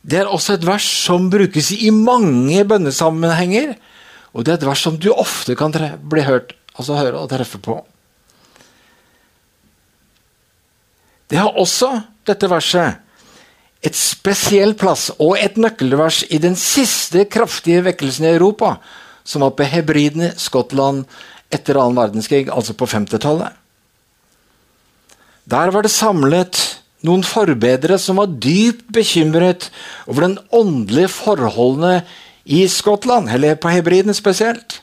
Det 0.04 0.20
er 0.20 0.28
også 0.28 0.58
et 0.58 0.66
vers 0.68 0.84
som 1.06 1.30
brukes 1.32 1.72
i 1.78 1.88
mange 1.96 2.66
bønnesammenhenger. 2.68 3.78
Og 4.36 4.44
det 4.44 4.52
er 4.52 4.60
et 4.60 4.68
vers 4.68 4.84
som 4.84 4.98
du 5.00 5.14
ofte 5.14 5.56
kan 5.56 5.72
bli 6.12 6.26
hørt, 6.28 6.52
altså 6.76 6.98
høre 7.00 7.22
og 7.22 7.32
treffe 7.32 7.62
på. 7.64 7.78
Det 11.32 11.40
har 11.40 11.56
også, 11.56 11.96
dette 12.28 12.50
verset, 12.52 13.00
et 13.84 13.96
spesiell 13.96 14.76
plass 14.80 15.10
og 15.18 15.38
et 15.40 15.56
nøkkelvers 15.60 16.24
i 16.32 16.40
den 16.40 16.56
siste 16.60 17.26
kraftige 17.32 17.84
vekkelsen 17.88 18.28
i 18.28 18.36
Europa, 18.36 18.76
som 19.24 19.44
var 19.44 19.56
på 19.56 19.68
Hebridene, 19.68 20.34
Skottland, 20.40 21.06
etter 21.54 21.80
annen 21.80 22.00
verdenskrig, 22.00 22.50
altså 22.52 22.76
på 22.76 22.88
50-tallet. 22.92 23.63
Der 25.50 25.72
var 25.76 25.84
det 25.84 25.92
samlet 25.92 26.60
noen 27.04 27.24
forbedere 27.28 27.98
som 28.00 28.22
var 28.22 28.32
dypt 28.32 28.88
bekymret 28.96 29.70
over 30.08 30.28
den 30.28 30.38
åndelige 30.56 31.12
forholdene 31.12 32.04
i 32.44 32.64
Skottland, 32.72 33.30
eller 33.32 33.60
på 33.60 33.72
Hebridene 33.72 34.16
spesielt. 34.16 34.80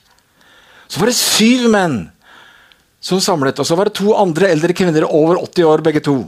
Så 0.88 1.00
var 1.00 1.10
det 1.10 1.16
syv 1.16 1.68
menn 1.72 2.00
som 3.00 3.20
samlet, 3.24 3.60
og 3.60 3.66
så 3.66 3.76
var 3.78 3.88
det 3.88 3.96
to 3.96 4.12
andre 4.16 4.50
eldre 4.52 4.76
kvinner 4.76 5.06
over 5.08 5.40
80 5.40 5.64
år, 5.64 5.84
begge 5.84 6.02
to. 6.04 6.18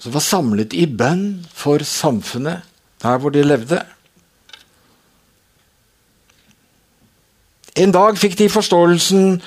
Som 0.00 0.12
var 0.16 0.24
samlet 0.24 0.76
i 0.76 0.84
bønn 0.88 1.46
for 1.56 1.84
samfunnet 1.84 2.66
der 3.00 3.20
hvor 3.20 3.32
de 3.32 3.44
levde. 3.44 3.80
En 7.80 7.92
dag 7.94 8.18
fikk 8.20 8.36
de 8.36 8.50
forståelsen 8.52 9.38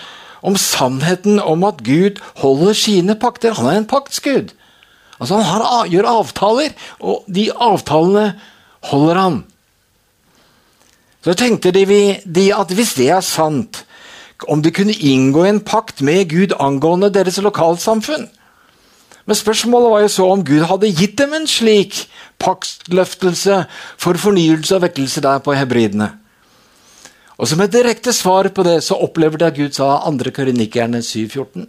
om 0.44 0.58
sannheten 0.60 1.40
om 1.40 1.64
at 1.68 1.82
Gud 1.86 2.20
holder 2.42 2.76
sine 2.78 3.16
pakter. 3.20 3.56
Han 3.58 3.70
er 3.72 3.80
en 3.82 3.90
paktsgud. 3.90 4.52
Altså 5.20 5.40
Han 5.40 5.46
har, 5.46 5.88
gjør 5.88 6.10
avtaler, 6.20 6.76
og 7.00 7.24
de 7.32 7.48
avtalene 7.52 8.34
holder 8.92 9.20
han. 9.22 9.42
Så 11.24 11.34
tenkte 11.40 11.72
de, 11.72 11.86
de 12.26 12.50
at 12.52 12.72
hvis 12.76 12.96
det 13.00 13.10
er 13.16 13.24
sant, 13.24 13.86
om 14.52 14.62
de 14.62 14.74
kunne 14.76 14.94
inngå 14.94 15.46
en 15.48 15.62
pakt 15.64 16.02
med 16.04 16.28
Gud 16.30 16.56
angående 16.60 17.14
deres 17.14 17.40
lokalsamfunn. 17.40 18.28
Men 19.26 19.40
spørsmålet 19.40 19.92
var 19.92 20.02
jo 20.04 20.10
så 20.12 20.26
om 20.34 20.44
Gud 20.44 20.66
hadde 20.68 20.92
gitt 20.92 21.16
dem 21.22 21.34
en 21.38 21.48
slik 21.48 22.02
paktløftelse 22.44 23.62
for 23.96 24.20
fornyelse 24.20 24.76
og 24.76 24.84
vekkelse 24.84 25.24
der 25.24 25.40
på 25.40 25.56
hebridene. 25.56 26.10
Og 27.44 27.50
som 27.52 27.60
et 27.60 27.74
direkte 27.74 28.14
svar 28.16 28.48
på 28.56 28.64
det 28.64 28.78
så 28.86 28.96
opplever 29.04 29.42
de 29.42 29.50
at 29.50 29.58
Gud 29.58 29.76
sa 29.76 29.98
2. 30.08 30.32
Korinikkerne 30.32 31.04
7,14. 31.04 31.68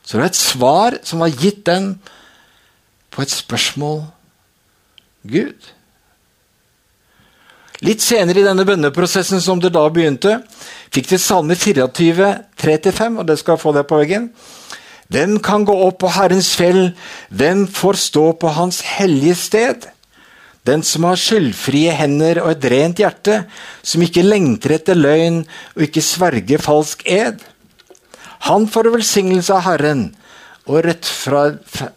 Så 0.00 0.16
det 0.16 0.24
er 0.24 0.30
et 0.30 0.40
svar 0.40 0.96
som 1.04 1.20
var 1.20 1.36
gitt 1.36 1.66
dem 1.68 1.92
på 3.12 3.22
et 3.22 3.34
spørsmål. 3.36 4.00
Gud, 5.28 5.68
Litt 7.82 8.02
senere 8.04 8.38
i 8.38 8.46
denne 8.46 8.62
bønneprosessen 8.62 9.40
som 9.42 9.58
det 9.58 9.72
da 9.74 9.82
begynte, 9.90 10.36
fikk 10.94 11.08
de 11.10 11.18
Salme 11.18 11.56
24, 11.58 12.28
3-5, 12.62 13.16
og 13.18 13.26
det 13.26 13.40
skal 13.40 13.58
få 13.58 13.72
det 13.74 13.88
på 13.90 13.98
veggen. 13.98 14.28
Hvem 15.12 15.40
kan 15.42 15.66
gå 15.66 15.74
opp 15.88 15.98
på 16.04 16.12
Herrens 16.14 16.52
fjell? 16.56 16.92
Hvem 17.34 17.66
får 17.66 17.98
stå 18.04 18.24
på 18.38 18.52
Hans 18.54 18.78
hellige 18.86 19.34
sted? 19.40 19.88
Den 20.66 20.84
som 20.86 21.08
har 21.08 21.18
skyldfrie 21.18 21.94
hender 21.98 22.38
og 22.44 22.52
et 22.52 22.66
rent 22.70 23.00
hjerte, 23.02 23.40
som 23.82 24.02
ikke 24.04 24.22
lengter 24.22 24.76
etter 24.76 24.98
løgn 24.98 25.40
og 25.74 25.86
ikke 25.88 26.04
sverger 26.04 26.62
falsk 26.62 27.02
ed. 27.10 27.40
Han 28.46 28.68
får 28.70 28.92
velsignelse 28.94 29.54
av 29.54 29.64
Herren 29.66 30.04
og 30.68 30.84
rett 30.86 31.06
fra, 31.06 31.48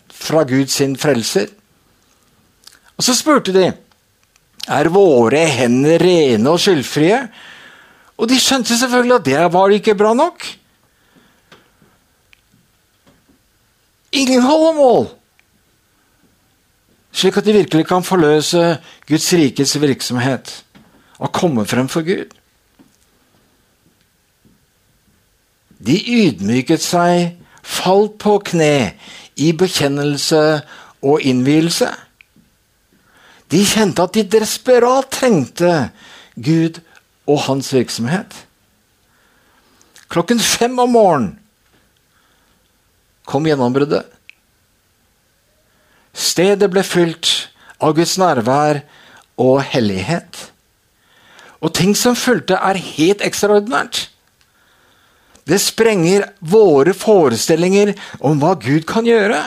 fra 0.09 0.43
Gud 0.49 0.73
sin 0.73 0.95
frelser. 0.97 1.51
Og 2.97 3.05
så 3.05 3.13
spurte 3.17 3.53
de 3.53 3.69
er 4.65 4.89
våre 4.89 5.43
hender 5.51 6.01
rene 6.01 6.49
og 6.49 6.61
skyldfrie? 6.61 7.19
Og 8.17 8.29
de 8.31 8.39
skjønte 8.41 8.77
selvfølgelig 8.79 9.19
at 9.19 9.27
det 9.27 9.43
var 9.53 9.73
ikke 9.75 9.97
bra 9.97 10.15
nok. 10.17 10.45
Ingen 14.15 14.41
holdemål! 14.41 15.11
Slik 17.15 17.37
at 17.39 17.45
de 17.47 17.53
virkelig 17.55 17.87
kan 17.87 18.03
forløse 18.03 18.77
Guds 19.07 19.33
rikes 19.33 19.75
virksomhet 19.81 20.51
og 21.17 21.31
komme 21.31 21.63
frem 21.65 21.87
for 21.87 22.03
Gud. 22.03 22.33
De 25.85 25.95
ydmyket 25.95 26.83
seg, 26.83 27.37
falt 27.63 28.17
på 28.21 28.37
kne 28.45 28.95
i 29.39 29.51
bekjennelse 29.55 30.41
og 31.05 31.23
innvielse. 31.23 31.87
De 33.51 33.61
kjente 33.65 34.03
at 34.03 34.15
de 34.17 34.25
desperat 34.35 35.07
trengte 35.13 35.71
Gud 36.35 36.81
og 37.29 37.45
hans 37.47 37.71
virksomhet. 37.73 38.33
Klokken 40.11 40.39
fem 40.39 40.75
om 40.79 40.93
morgenen 40.97 41.31
kom 43.25 43.47
gjennombruddet. 43.47 44.14
Stedet 46.15 46.71
ble 46.71 46.83
fylt 46.87 47.31
av 47.83 47.95
Guds 47.97 48.15
nærvær 48.17 48.81
og 49.41 49.59
hellighet. 49.67 50.39
Og 51.59 51.73
ting 51.75 51.95
som 51.97 52.15
fulgte, 52.15 52.55
er 52.55 52.79
helt 52.79 53.23
ekstraordinært. 53.25 54.05
Det 55.45 55.59
sprenger 55.61 56.29
våre 56.41 56.95
forestillinger 56.97 57.93
om 58.25 58.39
hva 58.41 58.55
Gud 58.61 58.87
kan 58.89 59.05
gjøre. 59.05 59.43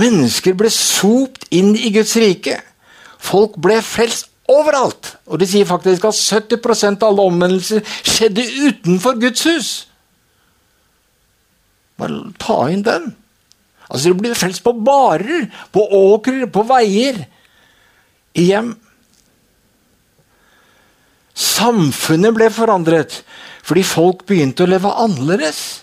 Mennesker 0.00 0.54
ble 0.56 0.70
sopt 0.72 1.48
inn 1.52 1.74
i 1.76 1.90
Guds 1.92 2.14
rike. 2.20 2.60
Folk 3.20 3.58
ble 3.60 3.80
frelst 3.84 4.30
overalt. 4.50 5.16
Og 5.28 5.42
de 5.42 5.48
sier 5.50 5.68
faktisk 5.68 6.06
at 6.08 6.16
70% 6.16 7.04
av 7.04 7.12
alle 7.12 7.26
omvendelser 7.28 7.84
skjedde 8.06 8.46
utenfor 8.70 9.18
Guds 9.20 9.44
hus. 9.48 9.70
Bare 12.00 12.30
ta 12.40 12.62
inn 12.72 12.86
den. 12.86 13.10
Altså, 13.90 14.08
Det 14.08 14.18
blir 14.18 14.34
frelst 14.34 14.62
på 14.62 14.72
barer, 14.72 15.50
på 15.72 15.82
åkrer, 15.90 16.46
på 16.46 16.62
veier, 16.62 17.24
i 18.34 18.46
hjem. 18.52 18.74
Samfunnet 21.34 22.34
ble 22.36 22.50
forandret 22.52 23.22
fordi 23.66 23.82
folk 23.86 24.24
begynte 24.26 24.64
å 24.64 24.70
leve 24.70 24.90
annerledes. 25.02 25.82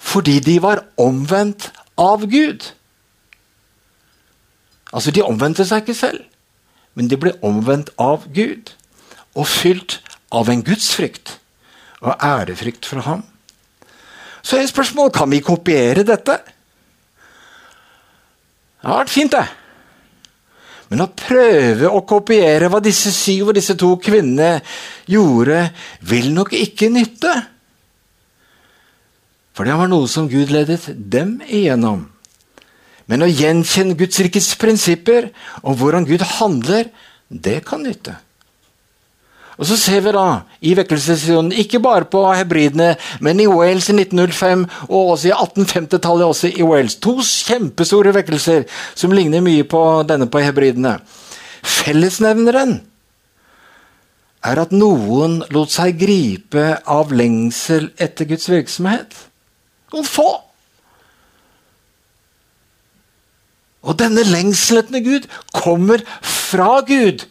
Fordi 0.00 0.38
de 0.40 0.54
var 0.62 0.84
omvendt 1.00 1.66
av 2.00 2.24
Gud. 2.30 2.70
Altså, 4.92 5.10
De 5.10 5.24
omvendte 5.24 5.66
seg 5.68 5.82
ikke 5.82 5.98
selv, 5.98 6.22
men 6.94 7.10
de 7.10 7.18
ble 7.20 7.34
omvendt 7.44 7.92
av 8.00 8.24
Gud. 8.32 8.72
Og 9.36 9.46
fylt 9.46 10.00
av 10.32 10.48
en 10.48 10.62
gudsfrykt 10.64 11.36
og 12.00 12.16
ærefrykt 12.24 12.86
for 12.88 13.04
ham. 13.04 13.26
Så 14.42 14.56
er 14.56 14.66
spørsmålet 14.70 15.14
kan 15.14 15.30
vi 15.30 15.42
kopiere 15.44 16.06
dette. 16.06 16.38
Det 18.80 18.88
har 18.88 19.02
vært 19.02 19.12
fint, 19.12 19.34
det. 19.34 19.46
Men 20.90 21.04
å 21.04 21.12
prøve 21.14 21.90
å 21.92 22.02
kopiere 22.08 22.70
hva 22.72 22.80
disse 22.82 23.12
syv 23.14 23.52
og 23.52 23.58
disse 23.58 23.76
to 23.78 23.92
kvinnene 24.02 24.58
gjorde, 25.10 25.68
vil 26.02 26.32
nok 26.34 26.56
ikke 26.58 26.88
nytte. 26.90 27.34
For 29.54 29.68
det 29.68 29.76
var 29.78 29.90
noe 29.90 30.08
som 30.10 30.26
Gud 30.30 30.50
ledet 30.50 30.88
dem 30.96 31.36
igjennom. 31.46 32.08
Men 33.10 33.26
å 33.26 33.30
gjenkjenne 33.30 33.98
Guds 33.98 34.18
rikes 34.22 34.52
prinsipper 34.58 35.28
og 35.60 35.78
hvordan 35.78 36.06
Gud 36.08 36.24
handler, 36.38 36.90
det 37.28 37.60
kan 37.68 37.84
nytte. 37.86 38.16
Og 39.60 39.66
Så 39.68 39.76
ser 39.76 40.00
vi 40.00 40.12
da 40.16 40.40
i 40.64 40.70
vekkelsessesjonen, 40.72 41.52
ikke 41.52 41.82
bare 41.84 42.06
på 42.08 42.22
hebridene, 42.32 42.94
men 43.20 43.40
i 43.40 43.46
Wales 43.46 43.90
i 43.92 43.92
1905 43.92 44.62
og 44.88 45.10
også 45.14 45.28
i 45.28 45.34
1850-tallet 45.36 46.24
også 46.24 46.48
i 46.54 46.64
Wales. 46.64 46.96
To 46.96 47.18
kjempestore 47.20 48.14
vekkelser 48.16 48.64
som 48.96 49.12
ligner 49.12 49.44
mye 49.44 49.66
på 49.68 49.82
denne 50.08 50.30
på 50.32 50.40
hebridene. 50.40 50.94
Fellesnevneren 51.60 52.78
er 54.48 54.62
at 54.62 54.72
noen 54.72 55.42
lot 55.52 55.72
seg 55.74 55.98
gripe 56.00 56.78
av 56.88 57.12
lengsel 57.12 57.90
etter 58.00 58.30
Guds 58.32 58.48
virksomhet. 58.48 59.12
Noen 59.92 60.08
få. 60.08 60.28
Og 63.84 64.00
denne 64.00 64.24
lengselen 64.24 64.88
etter 64.88 65.04
Gud 65.04 65.28
kommer 65.52 66.00
fra 66.24 66.78
Gud 66.88 67.28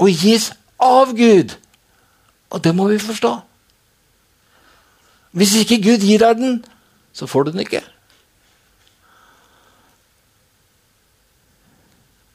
og 0.00 0.08
gis 0.08 0.50
av 0.80 1.12
Gud. 1.16 1.52
Og 2.50 2.62
det 2.64 2.74
må 2.74 2.88
vi 2.88 2.98
forstå. 3.02 3.32
Hvis 5.36 5.54
ikke 5.60 5.82
Gud 5.82 6.04
gir 6.06 6.22
deg 6.22 6.38
den, 6.40 6.56
så 7.12 7.26
får 7.28 7.46
du 7.46 7.50
den 7.52 7.64
ikke. 7.66 7.82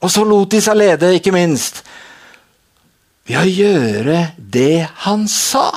Og 0.02 0.10
så 0.10 0.24
lot 0.26 0.50
de 0.50 0.60
seg 0.62 0.78
lede, 0.78 1.12
ikke 1.14 1.34
minst, 1.34 1.82
ved 3.26 3.38
å 3.38 3.46
gjøre 3.46 4.18
det 4.36 4.88
han 5.04 5.28
sa. 5.30 5.68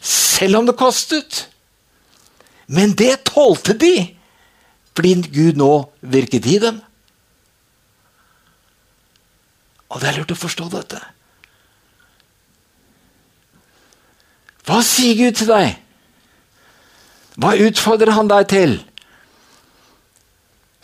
Selv 0.00 0.60
om 0.60 0.68
det 0.68 0.76
kostet. 0.76 1.46
Men 2.66 2.92
det 2.98 3.24
tålte 3.30 3.76
de 3.78 3.94
fordi 4.96 5.12
Gud 5.28 5.58
nå 5.60 5.72
virket 6.00 6.46
i 6.48 6.56
dem. 6.60 6.78
Og 9.92 10.00
det 10.00 10.08
er 10.08 10.16
lurt 10.16 10.32
å 10.32 10.38
forstå 10.40 10.70
dette. 10.72 11.00
Hva 14.66 14.82
sier 14.82 15.14
Gud 15.18 15.38
til 15.38 15.50
deg? 15.50 15.76
Hva 17.38 17.54
utfordrer 17.68 18.16
han 18.16 18.30
deg 18.30 18.48
til? 18.50 18.76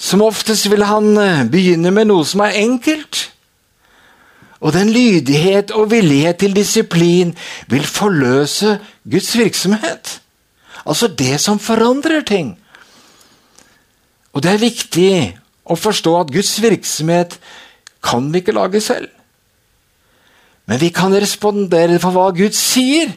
Som 0.02 0.22
oftest 0.24 0.68
vil 0.70 0.84
han 0.86 1.12
eh, 1.18 1.44
begynne 1.50 1.92
med 1.94 2.10
noe 2.10 2.26
som 2.26 2.42
er 2.44 2.58
enkelt. 2.62 3.28
Og 4.62 4.74
den 4.76 4.92
lydighet 4.94 5.72
og 5.74 5.90
villighet 5.90 6.38
til 6.42 6.54
disiplin 6.54 7.32
vil 7.70 7.86
forløse 7.86 8.76
Guds 9.10 9.32
virksomhet. 9.38 10.18
Altså 10.86 11.08
det 11.08 11.40
som 11.40 11.58
forandrer 11.58 12.22
ting. 12.26 12.54
Og 14.32 14.42
det 14.42 14.52
er 14.52 14.62
viktig 14.62 15.14
å 15.66 15.76
forstå 15.78 16.14
at 16.20 16.30
Guds 16.34 16.54
virksomhet 16.62 17.38
kan 18.02 18.30
vi 18.32 18.42
ikke 18.42 18.54
lage 18.54 18.80
selv. 18.82 19.10
Men 20.66 20.80
vi 20.80 20.92
kan 20.94 21.14
respondere 21.14 21.98
for 22.02 22.14
hva 22.14 22.30
Gud 22.34 22.54
sier. 22.56 23.10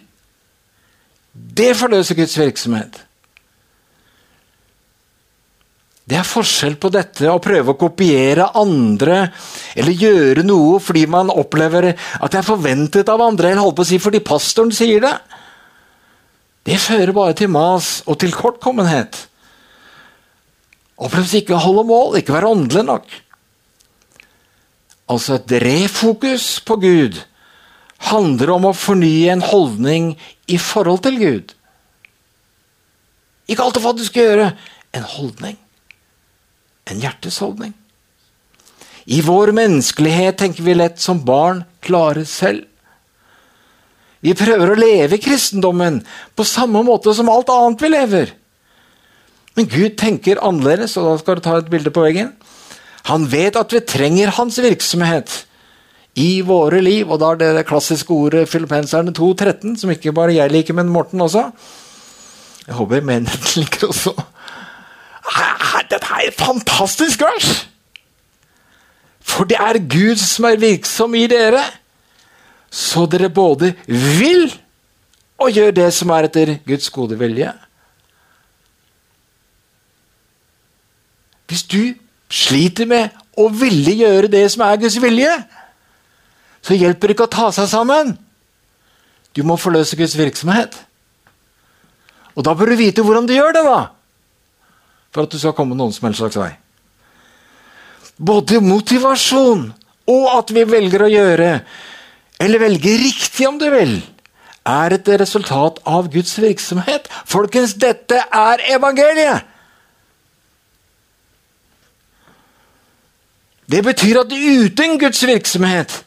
Det 1.36 1.74
forløser 1.76 2.15
Guds 2.15 2.38
virksomhet. 2.39 3.02
Det 6.06 6.19
er 6.19 6.28
forskjell 6.28 6.76
på 6.78 6.91
dette 6.93 7.32
å 7.32 7.41
prøve 7.41 7.74
å 7.74 7.80
kopiere 7.82 8.52
andre 8.60 9.24
eller 9.74 10.04
gjøre 10.04 10.43
noe 10.45 10.78
fordi 10.84 11.08
man 11.10 11.32
opplever 11.34 11.89
at 11.95 12.28
det 12.30 12.39
er 12.43 12.45
forventet 12.45 13.10
av 13.10 13.24
andre, 13.26 13.50
eller 13.50 13.65
holdt 13.65 13.80
på 13.80 13.86
å 13.88 13.89
si 13.89 13.98
fordi 14.02 14.21
pastoren 14.21 14.74
sier 14.76 15.02
det. 15.02 15.15
Det 16.65 16.78
fører 16.82 17.13
bare 17.13 17.34
til 17.38 17.50
mas 17.54 18.04
og 18.06 18.19
til 18.21 18.34
kortkommenhet. 18.38 19.17
Oppleves 21.02 21.34
ikke 21.41 21.58
å 21.58 21.63
holde 21.65 21.88
mål, 21.89 22.19
ikke 22.21 22.38
være 22.38 22.54
åndelig 22.54 22.86
nok. 22.86 23.17
Altså 25.10 25.39
et 25.39 25.58
refokus 25.65 26.60
på 26.65 26.78
Gud 26.82 27.17
handler 27.97 28.51
om 28.55 28.69
å 28.69 28.75
fornye 28.75 29.31
en 29.34 29.43
holdning 29.45 30.13
i 30.51 30.58
forhold 30.62 31.03
til 31.05 31.19
Gud. 31.21 31.55
Ikke 33.47 33.65
alt 33.65 33.77
av 33.79 33.86
hva 33.86 33.95
du 33.95 34.03
skal 34.05 34.29
gjøre. 34.29 34.51
En 34.95 35.08
holdning. 35.15 35.58
En 36.89 37.01
hjertesholdning. 37.01 37.73
I 39.05 39.19
vår 39.21 39.51
menneskelighet 39.53 40.39
tenker 40.41 40.65
vi 40.65 40.77
lett 40.77 41.01
som 41.01 41.21
barn 41.25 41.63
klare 41.86 42.25
selv. 42.29 42.65
Vi 44.25 44.34
prøver 44.34 44.71
å 44.71 44.79
leve 44.79 45.19
kristendommen 45.21 45.99
på 46.34 46.45
samme 46.49 46.81
måte 46.88 47.13
som 47.13 47.29
alt 47.29 47.51
annet 47.53 47.84
vi 47.86 47.91
lever. 47.93 48.31
Men 49.55 49.69
Gud 49.69 49.93
tenker 49.99 50.41
annerledes, 50.43 50.97
og 50.97 51.05
da 51.05 51.19
skal 51.21 51.38
du 51.38 51.45
ta 51.45 51.60
et 51.60 51.69
bilde 51.71 51.93
på 51.93 52.03
veggen. 52.03 52.34
Han 53.12 53.27
vet 53.29 53.60
at 53.60 53.71
vi 53.71 53.84
trenger 53.86 54.34
hans 54.36 54.58
virksomhet 54.60 55.43
i 56.15 56.41
våre 56.45 56.82
liv. 56.82 57.10
Og 57.12 57.19
da 57.19 57.32
er 57.34 57.41
det 57.41 57.51
det 57.58 57.67
klassiske 57.69 58.13
ordet 58.13 58.49
Filippenserne 58.49 59.13
2.13, 59.15 59.75
som 59.82 59.91
ikke 59.91 60.13
bare 60.15 60.36
jeg 60.36 60.51
liker, 60.51 60.73
men 60.78 60.91
Morten 60.91 61.21
også. 61.21 61.49
Jeg 62.67 62.75
håper 62.75 62.95
jeg 62.95 63.06
menigheten 63.06 63.47
liker 63.62 63.88
også. 63.88 64.15
Dette 65.86 66.19
er 66.21 66.34
fantastisk 66.38 67.21
vers! 67.21 67.67
For 69.25 69.43
det 69.49 69.58
er 69.60 69.82
Gud 69.89 70.21
som 70.21 70.45
er 70.45 70.60
virksom 70.62 71.15
i 71.17 71.25
dere, 71.28 71.63
så 72.69 73.06
dere 73.10 73.30
både 73.34 73.73
vil 73.88 74.51
og 75.41 75.51
gjør 75.51 75.73
det 75.75 75.88
som 75.93 76.12
er 76.15 76.28
etter 76.28 76.56
Guds 76.67 76.89
gode 76.93 77.17
vilje. 77.19 77.51
Hvis 81.49 81.63
du 81.63 81.82
sliter 82.32 82.88
med 82.89 83.10
å 83.38 83.49
ville 83.54 83.93
gjøre 83.97 84.32
det 84.32 84.45
som 84.54 84.63
er 84.65 84.80
Guds 84.82 84.97
vilje, 85.01 85.34
så 86.65 86.73
hjelper 86.73 87.12
det 87.12 87.15
ikke 87.15 87.28
å 87.28 87.36
ta 87.36 87.51
seg 87.54 87.69
sammen. 87.69 88.15
Du 89.38 89.43
må 89.45 89.58
forløse 89.60 89.97
Guds 89.99 90.15
virksomhet. 90.17 90.73
Og 92.36 92.45
da 92.47 92.56
bør 92.58 92.73
du 92.73 92.80
vite 92.80 93.04
hvordan 93.06 93.28
du 93.30 93.36
gjør 93.36 93.54
det, 93.56 93.63
da! 93.67 93.82
For 95.13 95.28
at 95.28 95.32
du 95.32 95.39
skal 95.39 95.56
komme 95.56 95.78
noen 95.78 95.93
som 95.95 96.08
helst 96.08 96.23
slags 96.23 96.39
vei. 96.39 96.51
Både 98.17 98.62
motivasjon 98.63 99.67
og 100.12 100.25
at 100.32 100.51
vi 100.56 100.63
velger 100.67 101.06
å 101.06 101.12
gjøre, 101.12 101.49
eller 102.41 102.62
velge 102.62 102.97
riktig 103.01 103.47
om 103.47 103.60
du 103.60 103.67
vil, 103.73 103.97
er 104.65 104.95
et 104.95 105.10
resultat 105.21 105.78
av 105.86 106.10
Guds 106.13 106.34
virksomhet. 106.41 107.08
Folkens, 107.30 107.75
dette 107.78 108.23
er 108.25 108.65
evangeliet! 108.75 109.51
Det 113.65 113.82
betyr 113.82 114.21
at 114.21 114.34
uten 114.34 114.99
Guds 115.01 115.23
virksomhet 115.25 116.05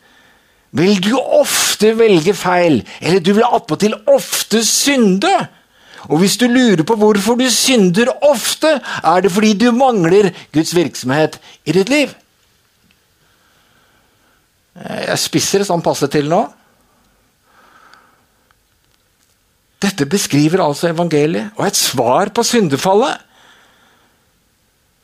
vil 0.76 0.98
du 1.00 1.14
ofte 1.16 1.94
velge 1.96 2.34
feil, 2.36 2.82
eller 3.00 3.22
du 3.24 3.32
vil 3.36 3.46
attpåtil 3.46 3.96
ofte 4.10 4.60
synde. 4.66 5.32
Og 6.08 6.20
hvis 6.22 6.36
du 6.40 6.46
lurer 6.48 6.84
på 6.86 6.96
hvorfor 6.96 7.38
du 7.38 7.46
synder 7.52 8.10
ofte, 8.24 8.78
er 9.04 9.24
det 9.24 9.32
fordi 9.32 9.54
du 9.58 9.70
mangler 9.74 10.30
Guds 10.54 10.74
virksomhet 10.76 11.40
i 11.66 11.74
ditt 11.76 11.90
liv. 11.92 12.12
Jeg 14.78 15.18
spisser 15.18 15.64
sånn 15.66 15.82
passe 15.82 16.06
til 16.12 16.28
nå. 16.30 16.44
Dette 19.82 20.06
beskriver 20.10 20.62
altså 20.62 20.90
evangeliet 20.90 21.54
og 21.58 21.66
et 21.66 21.78
svar 21.78 22.30
på 22.34 22.44
syndefallet. 22.46 23.24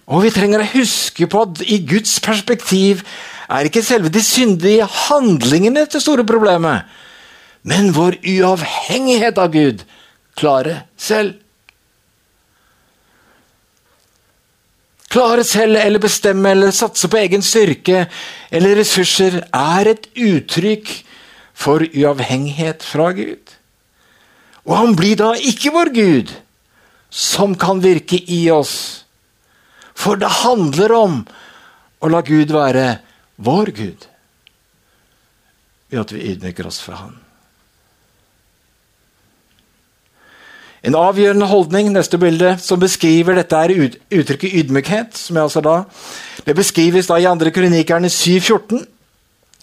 Og 0.04 0.26
vi 0.26 0.32
trenger 0.34 0.60
å 0.60 0.72
huske 0.74 1.28
på 1.30 1.44
at 1.46 1.62
i 1.64 1.78
Guds 1.88 2.18
perspektiv 2.24 3.00
er 3.48 3.68
ikke 3.68 3.84
selve 3.84 4.12
de 4.12 4.20
syndige 4.24 4.86
handlingene 5.08 5.86
det 5.88 6.02
store 6.02 6.26
problemet, 6.28 6.84
men 7.64 7.92
vår 7.96 8.18
uavhengighet 8.20 9.40
av 9.40 9.52
Gud 9.54 9.84
klare 10.36 10.82
selv. 11.00 11.38
Klare 15.14 15.44
selv 15.46 15.78
eller 15.78 16.02
bestemme 16.02 16.50
eller 16.50 16.74
satse 16.74 17.08
på 17.08 17.20
egen 17.20 17.44
styrke 17.46 18.08
eller 18.50 18.80
ressurser 18.80 19.38
er 19.46 19.92
et 19.92 20.08
uttrykk 20.18 20.90
for 21.54 21.84
uavhengighet 21.86 22.82
fra 22.82 23.12
Gud. 23.14 23.54
Og 24.66 24.76
han 24.76 24.96
blir 24.98 25.16
da 25.20 25.32
ikke 25.38 25.72
vår 25.72 25.92
Gud, 25.94 26.32
som 27.14 27.54
kan 27.54 27.82
virke 27.84 28.18
i 28.18 28.48
oss. 28.50 29.03
For 29.94 30.18
det 30.20 30.30
handler 30.42 30.92
om 30.96 31.20
å 32.04 32.10
la 32.12 32.20
Gud 32.26 32.52
være 32.52 32.98
vår 33.36 33.70
Gud 33.74 34.08
ved 35.90 36.00
at 36.00 36.12
vi 36.12 36.24
ydmyker 36.32 36.66
oss 36.66 36.80
for 36.82 36.98
Han. 36.98 37.14
En 40.84 40.96
avgjørende 41.00 41.46
holdning, 41.48 41.92
neste 41.94 42.18
bilde, 42.20 42.58
som 42.60 42.80
beskriver 42.80 43.38
dette 43.38 43.56
er 43.56 43.72
uttrykket 43.72 44.56
ydmykhet. 44.60 45.16
som 45.16 45.36
jeg 45.36 45.42
altså 45.42 45.60
da, 45.60 45.84
Det 46.44 46.56
beskrives 46.56 47.06
da 47.06 47.16
i 47.16 47.24
2. 47.24 47.50
kronikerne 47.50 48.08
7,14. 48.08 48.84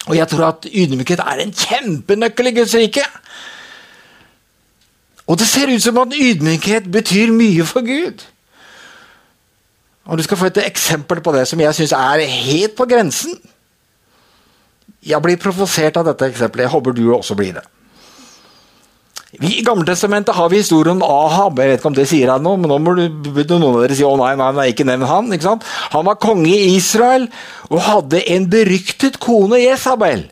Og 0.06 0.16
jeg 0.16 0.28
tror 0.28 0.44
at 0.48 0.66
ydmykhet 0.66 1.20
er 1.20 1.42
en 1.42 1.52
kjempenøkkel 1.52 2.46
i 2.46 2.50
Guds 2.50 2.74
rike. 2.74 3.04
Og 5.26 5.38
det 5.38 5.46
ser 5.46 5.70
ut 5.70 5.82
som 5.82 5.98
at 5.98 6.14
ydmykhet 6.18 6.90
betyr 6.92 7.30
mye 7.30 7.64
for 7.64 7.86
Gud. 7.86 8.26
Og 10.06 10.18
Du 10.18 10.22
skal 10.22 10.36
få 10.36 10.50
et 10.50 10.64
eksempel 10.66 11.20
på 11.20 11.32
det 11.32 11.46
som 11.48 11.60
jeg 11.60 11.74
syns 11.74 11.92
er 11.92 12.24
helt 12.26 12.74
på 12.76 12.86
grensen. 12.90 13.36
Jeg 15.02 15.22
blir 15.22 15.38
provosert 15.38 15.96
av 15.96 16.06
dette 16.06 16.26
eksempelet. 16.30 16.66
Jeg 16.66 16.74
håper 16.74 16.94
du 16.94 17.06
også 17.14 17.34
blir 17.38 17.54
det. 17.58 17.64
Vi 19.40 19.48
I 19.58 19.64
Gammeltestamentet 19.64 20.34
har 20.36 20.48
vi 20.52 20.60
historien 20.60 20.98
om 21.00 21.02
Ahab. 21.02 21.58
Jeg 21.58 21.70
vet 21.70 21.80
ikke 21.80 21.88
om 21.88 21.94
det 21.96 22.04
sier 22.10 22.28
deg 22.28 22.42
noe, 22.44 22.58
men 22.60 22.68
nå 22.68 22.76
må 22.84 22.92
du, 22.98 23.06
noen 23.24 23.64
av 23.70 23.78
dere 23.80 23.96
si 23.96 24.04
å 24.04 24.12
nei, 24.20 24.34
nei, 24.36 24.50
nei, 24.58 24.66
ikke 24.74 24.84
nevn 24.84 25.08
han. 25.08 25.32
Ikke 25.32 25.46
sant? 25.46 25.64
Han 25.94 26.04
var 26.04 26.20
konge 26.20 26.52
i 26.52 26.74
Israel 26.76 27.30
og 27.70 27.80
hadde 27.86 28.20
en 28.34 28.50
beryktet 28.52 29.16
kone, 29.22 29.62
Jesabel. 29.62 30.26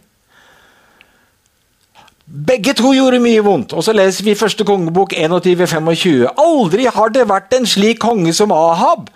Begge 2.31 2.77
to 2.79 2.93
gjorde 2.95 3.23
mye 3.25 3.43
vondt. 3.43 3.73
Og 3.73 3.83
så 3.83 3.95
leser 3.97 4.29
vi 4.29 4.37
første 4.39 4.67
kongebok 4.69 5.17
21-25. 5.17 6.29
Aldri 6.39 6.87
har 6.93 7.17
det 7.17 7.27
vært 7.31 7.57
en 7.57 7.67
slik 7.67 7.99
konge 8.05 8.37
som 8.37 8.53
Ahab. 8.55 9.09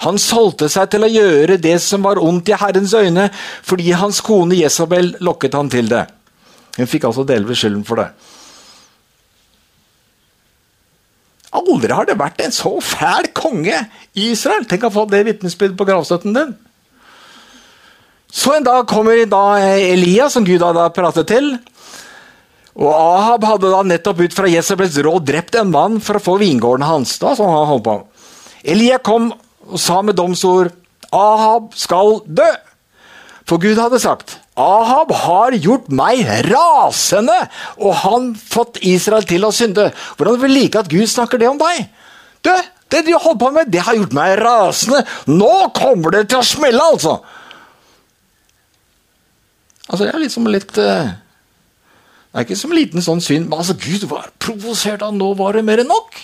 Han 0.00 0.18
solgte 0.20 0.70
seg 0.72 0.88
til 0.92 1.04
å 1.04 1.12
gjøre 1.12 1.58
det 1.60 1.76
som 1.84 2.06
var 2.06 2.20
ondt 2.22 2.48
i 2.48 2.56
Herrens 2.56 2.94
øyne, 2.96 3.28
fordi 3.66 3.92
hans 3.92 4.22
kone 4.24 4.56
Jesabel 4.56 5.12
lokket 5.20 5.56
han 5.58 5.68
til 5.72 5.90
det. 5.90 6.06
Hun 6.78 6.88
fikk 6.88 7.04
altså 7.08 7.26
delvis 7.28 7.60
skylden 7.60 7.84
for 7.84 8.00
det. 8.00 8.08
Aldri 11.50 11.90
har 11.92 12.06
det 12.06 12.18
vært 12.18 12.40
en 12.44 12.54
så 12.54 12.76
fæl 12.84 13.32
konge 13.34 13.76
i 14.14 14.30
Israel! 14.30 14.64
Tenk 14.70 14.86
å 14.86 14.92
få 14.94 15.04
det 15.10 15.24
vitnesbyrdet 15.26 15.76
på 15.78 15.86
gravstøtten 15.88 16.36
din. 16.36 16.52
Så 18.30 18.54
en 18.54 18.64
dag 18.66 18.86
kommer 18.88 19.18
da 19.26 19.58
Elia, 19.58 20.28
som 20.30 20.46
Gud 20.46 20.62
hadde 20.62 20.86
pratet 20.94 21.26
til. 21.32 21.56
Og 22.78 22.92
Ahab 22.94 23.44
hadde 23.48 23.72
da 23.72 23.82
nettopp 23.82 24.22
ut 24.22 24.36
fra 24.36 24.48
Jesabels 24.48 24.94
råd 25.02 25.26
drept 25.26 25.58
en 25.58 25.72
mann 25.74 25.98
for 26.04 26.16
å 26.16 26.22
få 26.22 26.36
vingården 26.40 26.86
hans. 26.86 27.16
Da, 27.18 27.34
sånn 27.34 27.50
han 27.50 27.68
holdt 27.72 27.88
på. 27.88 27.96
Elia 28.62 29.00
kom 29.02 29.32
og 29.70 29.80
sa 29.80 30.00
med 30.02 30.18
domsord 30.18 30.74
Ahab 31.14 31.72
skal 31.78 32.20
dø. 32.26 32.50
For 33.48 33.58
Gud 33.62 33.80
hadde 33.80 33.98
sagt 34.02 34.36
Ahab 34.60 35.12
har 35.24 35.56
gjort 35.56 35.88
meg 35.94 36.22
rasende, 36.50 37.36
og 37.80 37.94
han 38.02 38.28
fått 38.36 38.78
Israel 38.86 39.24
til 39.26 39.46
å 39.46 39.54
synde. 39.54 39.88
Hvordan 40.18 40.42
vil 40.42 40.52
du 40.52 40.58
like 40.58 40.82
at 40.82 40.90
Gud 40.90 41.08
snakker 41.08 41.40
det 41.40 41.48
om 41.48 41.58
deg? 41.60 41.86
Du, 42.44 42.50
det 42.92 43.04
du 43.06 43.14
holder 43.14 43.40
på 43.40 43.50
med, 43.54 43.70
det 43.72 43.82
har 43.86 43.96
gjort 43.96 44.16
meg 44.16 44.36
rasende. 44.42 45.02
Nå 45.30 45.70
kommer 45.76 46.18
det 46.18 46.26
til 46.30 46.42
å 46.42 46.46
smelle, 46.46 46.90
altså! 46.92 47.18
Altså, 49.90 50.04
det 50.04 50.12
er 50.12 50.22
liksom 50.22 50.44
litt 50.46 50.76
uh, 50.78 51.08
Det 52.30 52.38
er 52.38 52.44
ikke 52.46 52.58
som 52.60 52.70
en 52.70 52.78
liten 52.78 53.02
sånn 53.02 53.22
synd, 53.24 53.48
men 53.48 53.58
altså, 53.58 53.74
Gud 53.80 54.06
var 54.12 54.28
provosert 54.42 55.02
av 55.02 55.16
nå 55.16 55.32
var 55.38 55.58
det 55.58 55.64
mer 55.66 55.82
enn 55.82 55.90
nok. 55.90 56.20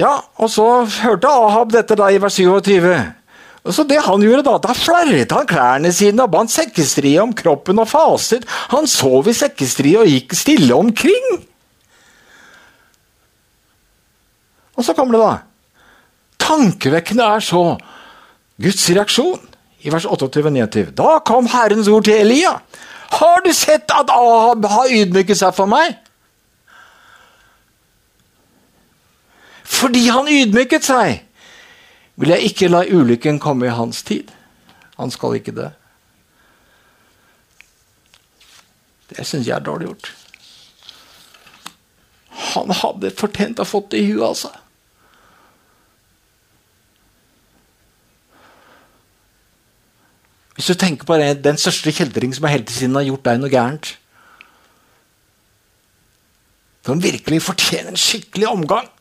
Ja, 0.00 0.16
og 0.42 0.50
så 0.50 0.66
hørte 1.04 1.30
Ahab 1.30 1.70
dette 1.74 1.94
da 1.98 2.08
i 2.10 2.18
vers 2.22 2.34
27. 2.40 2.90
Og 3.64 3.72
så 3.72 3.84
det 3.88 4.02
han 4.04 4.20
gjorde 4.20 4.44
Da 4.44 4.58
da 4.60 4.74
flerret 4.76 5.32
han 5.32 5.46
klærne 5.48 5.92
sine 5.94 6.26
og 6.26 6.32
bandt 6.34 6.52
sekkestrie 6.52 7.22
om 7.22 7.32
kroppen 7.32 7.80
og 7.80 7.88
faset. 7.88 8.44
Han 8.74 8.88
sov 8.90 9.30
i 9.30 9.36
sekkestrie 9.36 10.02
og 10.02 10.10
gikk 10.10 10.34
stille 10.36 10.74
omkring. 10.74 11.28
Og 14.74 14.84
så 14.84 14.92
kommer 14.92 15.14
det, 15.14 15.22
da. 15.22 15.34
Tankevekkende 16.44 17.24
er 17.36 17.44
så 17.46 17.62
Guds 18.60 18.88
reaksjon 18.90 19.40
i 19.86 19.92
vers 19.92 20.04
28-29. 20.04 20.90
Da 20.98 21.18
kom 21.24 21.46
Herrens 21.48 21.88
ord 21.88 22.04
til 22.04 22.18
Elia. 22.18 22.58
Har 23.14 23.44
du 23.46 23.52
sett 23.54 23.94
at 23.94 24.10
Ahab 24.10 24.66
har 24.66 24.90
ydmyket 24.90 25.38
seg 25.38 25.54
for 25.56 25.70
meg? 25.70 25.94
Fordi 29.74 30.06
han 30.08 30.30
ydmyket 30.30 30.86
seg, 30.86 31.22
vil 32.20 32.30
jeg 32.30 32.50
ikke 32.50 32.70
la 32.70 32.84
ulykken 32.86 33.40
komme 33.42 33.66
i 33.66 33.74
hans 33.74 34.02
tid. 34.06 34.30
Han 34.98 35.10
skal 35.10 35.40
ikke 35.40 35.54
dø. 35.56 35.70
Det 39.10 39.26
syns 39.26 39.48
jeg 39.48 39.56
er 39.56 39.64
dårlig 39.64 39.90
gjort. 39.90 40.12
Han 42.54 42.70
hadde 42.70 43.10
fortjent 43.18 43.58
å 43.58 43.66
ha 43.66 43.68
fått 43.68 43.90
det 43.94 44.02
i 44.02 44.12
huet, 44.12 44.28
altså. 44.28 44.52
Hvis 50.54 50.70
du 50.70 50.78
tenker 50.78 51.06
på 51.06 51.18
det, 51.18 51.42
den 51.42 51.58
største 51.58 51.90
kjeltring 51.90 52.34
som 52.34 52.46
hele 52.46 52.66
tiden 52.68 52.94
har 52.94 53.02
gjort 53.08 53.24
deg 53.26 53.40
noe 53.42 53.50
gærent 53.50 53.88
Som 56.86 57.02
virkelig 57.02 57.40
fortjener 57.42 57.90
en 57.90 57.98
skikkelig 57.98 58.46
omgang 58.52 58.93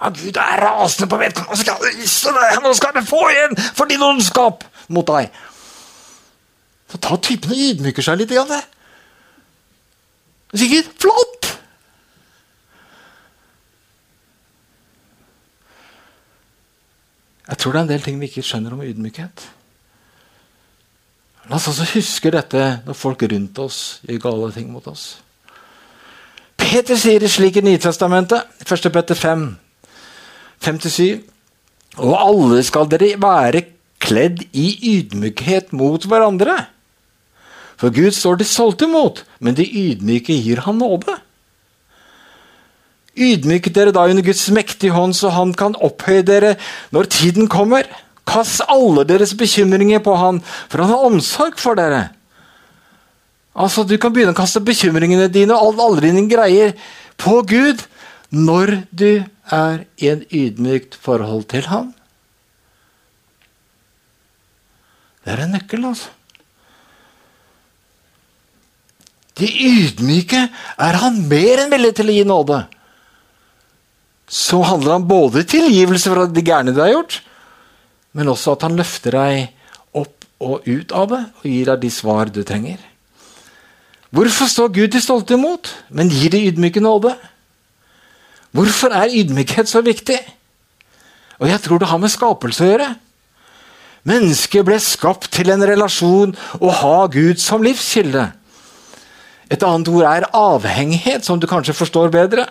ja, 0.00 0.10
Gud 0.12 0.36
er 0.36 0.60
rasende 0.60 1.08
på 1.08 1.18
vedkommende. 1.20 2.62
Nå 2.62 2.72
skal 2.76 2.96
du 2.96 3.02
få 3.06 3.22
igjen 3.32 3.56
for 3.74 3.88
din 3.88 4.02
ondskap 4.02 4.64
mot 4.92 5.06
deg. 5.08 5.30
Så 6.92 7.00
ta 7.02 7.16
typen 7.16 7.54
og 7.54 7.62
ydmyker 7.70 8.04
seg 8.04 8.20
litt. 8.20 8.34
Grann, 8.34 8.52
det. 8.52 8.62
Sikkert 10.56 10.92
flott! 11.02 11.50
Jeg 17.46 17.58
tror 17.58 17.72
det 17.72 17.78
er 17.78 17.84
en 17.84 17.90
del 17.92 18.02
ting 18.02 18.16
vi 18.20 18.28
ikke 18.28 18.42
skjønner 18.42 18.74
om 18.74 18.82
ydmykhet. 18.82 19.44
La 21.46 21.58
oss 21.60 21.68
altså 21.70 21.86
huske 21.92 22.32
dette 22.34 22.62
når 22.86 22.98
folk 22.98 23.22
rundt 23.30 23.58
oss 23.62 24.00
gjør 24.06 24.24
gale 24.24 24.48
ting 24.54 24.72
mot 24.72 24.86
oss. 24.90 25.20
Peter 26.58 26.98
sier 26.98 27.22
det 27.22 27.30
slik 27.30 27.60
i 27.60 27.62
Nytestamentet, 27.62 28.48
1. 28.66 28.88
Petter 28.90 29.14
5, 29.14 29.44
5-7. 30.64 31.22
Og 31.96 32.14
alle 32.16 32.62
skal 32.66 32.88
dere 32.92 33.14
være 33.20 33.64
kledd 34.02 34.44
i 34.52 34.68
ydmykhet 34.96 35.72
mot 35.76 36.04
hverandre. 36.04 36.56
For 37.76 37.92
Gud 37.92 38.14
står 38.16 38.40
de 38.40 38.48
solgte 38.48 38.88
imot, 38.88 39.22
men 39.40 39.56
de 39.56 39.66
ydmyke 39.66 40.36
gir 40.36 40.62
han 40.64 40.78
nåde. 40.80 41.18
Ydmyk 43.16 43.70
dere 43.72 43.94
da 43.96 44.04
under 44.08 44.24
Guds 44.24 44.44
mektige 44.52 44.92
hånd, 44.92 45.16
så 45.16 45.32
han 45.32 45.54
kan 45.56 45.76
opphøye 45.80 46.24
dere 46.24 46.56
når 46.92 47.08
tiden 47.12 47.48
kommer. 47.52 47.88
Kast 48.28 48.64
alle 48.68 49.06
deres 49.08 49.32
bekymringer 49.38 50.02
på 50.04 50.16
han, 50.18 50.42
for 50.68 50.82
han 50.82 50.92
har 50.92 51.08
omsorg 51.08 51.60
for 51.62 51.78
dere. 51.78 52.08
Altså, 53.56 53.84
Du 53.88 53.96
kan 53.96 54.12
begynne 54.12 54.34
å 54.34 54.36
kaste 54.36 54.60
bekymringene 54.60 55.30
dine 55.32 55.56
og 55.56 55.80
alle 55.80 56.04
dine 56.04 56.26
greier 56.28 56.74
på 57.16 57.40
Gud 57.48 57.80
når 58.34 58.82
du 58.90 59.24
er 59.52 59.84
i 60.02 60.10
en 60.10 60.24
ydmykt 60.30 60.96
forhold 60.98 61.46
til 61.52 61.68
ham. 61.70 61.92
Det 65.24 65.34
er 65.34 65.42
en 65.42 65.54
nøkkel, 65.56 65.84
altså. 65.86 66.12
De 69.36 69.46
ydmyke 69.50 70.46
er 70.80 70.98
han 71.02 71.18
mer 71.28 71.64
enn 71.64 71.72
villig 71.72 71.92
til 71.98 72.08
å 72.08 72.14
gi 72.14 72.24
nåde. 72.26 72.60
Så 74.26 74.62
handler 74.64 74.96
han 74.96 75.08
både 75.08 75.44
tilgivelse 75.46 76.10
for 76.10 76.30
de 76.32 76.44
gærne 76.46 76.72
du 76.74 76.80
har 76.82 76.94
gjort, 76.94 77.20
men 78.16 78.32
også 78.32 78.56
at 78.56 78.64
han 78.64 78.78
løfter 78.78 79.18
deg 79.18 79.98
opp 79.98 80.24
og 80.42 80.64
ut 80.66 80.94
av 80.96 81.10
det 81.12 81.22
og 81.42 81.48
gir 81.50 81.68
deg 81.68 81.82
de 81.84 81.90
svar 81.92 82.32
du 82.32 82.40
trenger. 82.46 82.80
Hvorfor 84.14 84.48
står 84.48 84.72
Gud 84.72 84.94
de 84.94 85.02
stolte 85.02 85.36
imot, 85.36 85.68
men 85.90 86.08
gir 86.08 86.32
de 86.32 86.46
ydmyke 86.48 86.80
nåde? 86.80 87.12
Hvorfor 88.54 88.94
er 88.94 89.12
ydmykhet 89.12 89.68
så 89.68 89.82
viktig? 89.84 90.18
Og 91.40 91.48
jeg 91.50 91.60
tror 91.64 91.80
det 91.80 91.90
har 91.90 92.00
med 92.00 92.12
skapelse 92.12 92.64
å 92.64 92.70
gjøre. 92.70 92.88
Mennesket 94.06 94.66
ble 94.66 94.78
skapt 94.80 95.32
til 95.34 95.50
en 95.50 95.64
relasjon 95.66 96.34
og 96.60 96.70
ha 96.80 96.98
Gud 97.10 97.40
som 97.42 97.64
livskilde. 97.64 98.28
Et 99.50 99.62
annet 99.62 99.90
ord 99.90 100.06
er 100.06 100.28
avhengighet, 100.34 101.26
som 101.26 101.38
du 101.38 101.46
kanskje 101.50 101.74
forstår 101.76 102.10
bedre. 102.14 102.46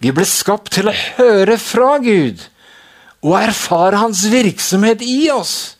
Vi 0.00 0.12
ble 0.12 0.26
skapt 0.28 0.72
til 0.76 0.90
å 0.90 0.96
høre 1.16 1.56
fra 1.60 1.96
Gud 2.04 2.42
og 3.24 3.36
erfare 3.40 4.00
hans 4.00 4.24
virksomhet 4.30 5.02
i 5.04 5.28
oss. 5.32 5.76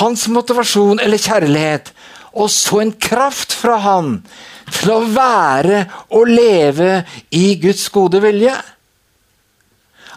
Hans 0.00 0.26
motivasjon 0.30 1.00
eller 1.02 1.18
kjærlighet, 1.18 1.90
og 2.34 2.50
så 2.52 2.82
en 2.82 2.92
kraft 2.94 3.54
fra 3.56 3.78
han 3.82 4.20
til 4.74 4.92
å 4.94 5.00
være 5.10 5.84
og 6.16 6.30
leve 6.30 7.02
i 7.34 7.54
Guds 7.60 7.88
gode 7.92 8.20
vilje. 8.22 8.54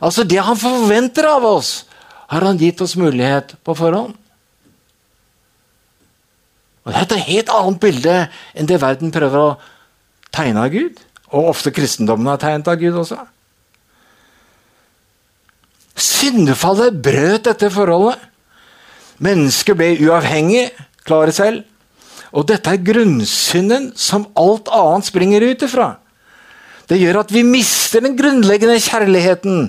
Altså 0.04 0.26
Det 0.28 0.42
han 0.42 0.60
forventer 0.60 1.28
av 1.30 1.46
oss, 1.48 1.84
har 2.28 2.46
han 2.48 2.60
gitt 2.60 2.82
oss 2.82 2.98
mulighet 3.00 3.56
på 3.63 3.76
forhånd. 3.78 4.16
Og 6.84 6.92
Det 6.92 7.00
er 7.00 7.06
et 7.06 7.30
helt 7.30 7.52
annet 7.54 7.80
bilde 7.80 8.16
enn 8.54 8.68
det 8.68 8.82
verden 8.82 9.13
prøver 9.13 9.39
å 9.39 9.60
tegne 10.34 10.66
av 10.66 10.74
Gud. 10.74 11.00
Og 11.34 11.54
ofte 11.54 11.72
kristendommen 11.74 12.28
er 12.34 12.42
tegnet 12.42 12.70
av 12.70 12.82
Gud 12.82 12.98
også. 13.00 13.22
Syndefallet 15.96 16.98
brøt 17.06 17.48
dette 17.48 17.70
forholdet. 17.72 18.20
Mennesket 19.24 19.78
ble 19.78 19.94
uavhengig, 20.04 20.72
klare 21.08 21.32
selv. 21.36 21.63
Og 22.34 22.48
dette 22.50 22.72
er 22.72 22.82
grunnsynden 22.82 23.91
som 24.00 24.26
alt 24.39 24.72
annet 24.74 25.10
springer 25.10 25.46
ut 25.46 25.65
ifra. 25.67 25.89
Det 26.89 26.98
gjør 27.00 27.22
at 27.22 27.34
vi 27.34 27.43
mister 27.46 28.04
den 28.04 28.17
grunnleggende 28.17 28.80
kjærligheten 28.82 29.67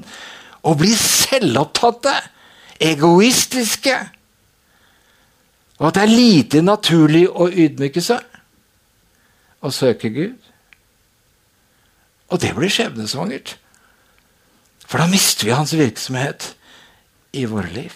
og 0.65 0.79
blir 0.81 0.97
selvopptatte, 0.99 2.15
egoistiske. 2.81 3.95
Og 5.79 5.91
at 5.91 5.99
det 5.99 6.07
er 6.07 6.15
lite 6.15 6.63
naturlig 6.65 7.27
å 7.29 7.51
ydmyke 7.51 8.03
seg 8.05 8.25
og 9.65 9.73
søke 9.73 10.11
Gud. 10.13 10.41
Og 12.33 12.41
det 12.41 12.55
blir 12.57 12.73
skjebnesvangert. 12.73 13.55
For 14.89 15.01
da 15.01 15.09
mister 15.11 15.49
vi 15.49 15.55
hans 15.57 15.77
virksomhet 15.77 16.51
i 17.37 17.45
våre 17.51 17.71
liv. 17.75 17.95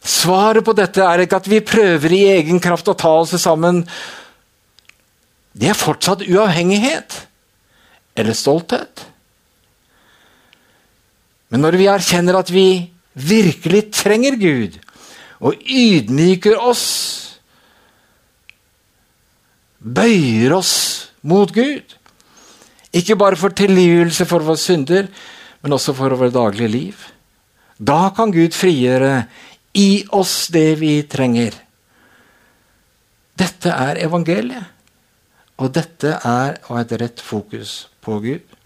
Svaret 0.00 0.64
på 0.64 0.72
dette 0.76 1.04
er 1.04 1.24
ikke 1.24 1.40
at 1.42 1.48
vi 1.50 1.60
prøver 1.64 2.14
i 2.16 2.22
egen 2.38 2.60
kraft 2.62 2.88
å 2.88 2.96
ta 2.96 3.12
oss 3.20 3.34
sammen. 3.40 3.82
Det 5.52 5.68
er 5.70 5.76
fortsatt 5.76 6.24
uavhengighet 6.24 7.18
eller 8.16 8.36
stolthet. 8.36 9.04
Men 11.50 11.64
når 11.66 11.76
vi 11.80 11.90
erkjenner 11.90 12.38
at 12.38 12.52
vi 12.54 12.66
virkelig 13.18 13.90
trenger 13.98 14.38
Gud, 14.40 14.78
og 15.40 15.56
ydmyker 15.64 16.58
oss, 16.60 16.84
bøyer 19.80 20.52
oss 20.52 20.74
mot 21.24 21.48
Gud 21.48 21.96
Ikke 22.92 23.16
bare 23.16 23.38
for 23.40 23.54
tilgivelse 23.56 24.26
for 24.28 24.44
våre 24.44 24.60
synder, 24.60 25.06
men 25.62 25.72
også 25.72 25.94
for 25.94 26.12
vårt 26.18 26.34
daglige 26.34 26.68
liv. 26.68 27.04
Da 27.78 28.10
kan 28.16 28.32
Gud 28.34 28.50
frigjøre 28.52 29.28
i 29.76 30.04
oss 30.16 30.48
det 30.52 30.74
vi 30.80 30.94
trenger. 31.08 31.54
Dette 33.38 33.72
er 33.72 34.02
evangeliet. 34.04 34.76
Og 35.60 35.68
dette 35.76 36.14
er 36.16 36.56
å 36.64 36.72
ha 36.72 36.80
et 36.80 36.94
rett 37.02 37.20
fokus 37.20 37.84
på 38.00 38.16
Gud. 38.24 38.56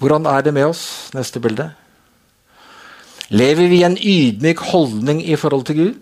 Hvordan 0.00 0.28
er 0.30 0.44
det 0.46 0.54
med 0.54 0.70
oss? 0.70 1.10
Neste 1.16 1.42
bilde. 1.42 1.66
Lever 3.34 3.68
vi 3.70 3.80
i 3.80 3.86
en 3.86 3.98
ydmyk 3.98 4.62
holdning 4.70 5.20
i 5.22 5.36
forhold 5.38 5.66
til 5.68 5.80
Gud? 5.80 5.98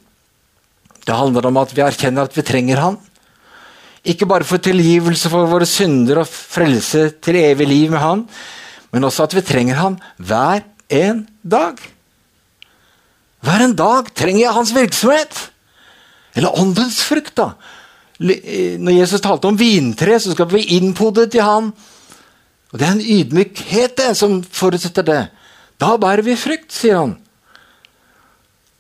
Det 1.09 1.17
handler 1.17 1.49
om 1.49 1.59
at 1.61 1.73
vi 1.73 1.83
erkjenner 1.85 2.29
at 2.29 2.37
vi 2.37 2.45
trenger 2.45 2.83
Han. 2.85 2.99
Ikke 4.05 4.29
bare 4.29 4.47
for 4.47 4.61
tilgivelse 4.63 5.33
for 5.33 5.49
våre 5.49 5.67
synder 5.69 6.23
og 6.23 6.29
frelse 6.29 7.09
til 7.25 7.41
evig 7.41 7.67
liv 7.69 7.91
med 7.91 8.01
Han, 8.05 8.27
men 8.93 9.09
også 9.09 9.25
at 9.25 9.37
vi 9.37 9.45
trenger 9.45 9.81
Han 9.81 9.99
hver 10.17 10.63
en 10.93 11.25
dag. 11.51 11.81
Hver 13.45 13.65
en 13.65 13.77
dag 13.79 14.11
trenger 14.15 14.45
jeg 14.45 14.57
Hans 14.57 14.75
virksomhet. 14.75 15.43
Eller 16.39 16.59
åndens 16.61 17.01
frukt, 17.07 17.37
da. 17.39 17.53
Når 18.19 18.97
Jesus 18.97 19.23
talte 19.23 19.51
om 19.51 19.59
vintre, 19.59 20.19
så 20.19 20.35
skal 20.35 20.51
vi 20.51 20.67
innpode 20.79 21.29
til 21.31 21.47
Han. 21.47 21.73
Og 22.73 22.79
Det 22.79 22.87
er 22.87 22.93
en 22.93 23.01
ydmykhet 23.01 23.97
det, 23.97 24.11
som 24.17 24.43
forutsetter 24.43 25.07
det. 25.07 25.23
Da 25.81 25.95
bærer 25.97 26.25
vi 26.27 26.37
frykt, 26.37 26.73
sier 26.75 26.99
han. 26.99 27.15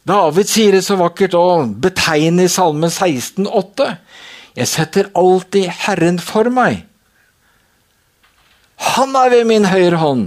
David 0.09 0.48
sier 0.48 0.74
det 0.76 0.85
så 0.87 0.96
vakkert 0.98 1.37
og 1.38 1.74
betegner 1.85 2.48
i 2.48 2.52
Salme 2.52 2.90
16,8. 2.90 3.88
Jeg 4.59 4.70
setter 4.70 5.11
alltid 5.16 5.68
Herren 5.85 6.18
for 6.20 6.48
meg. 6.52 6.83
Han 8.96 9.14
er 9.18 9.31
ved 9.33 9.46
min 9.48 9.68
høyre 9.68 10.00
hånd. 10.00 10.24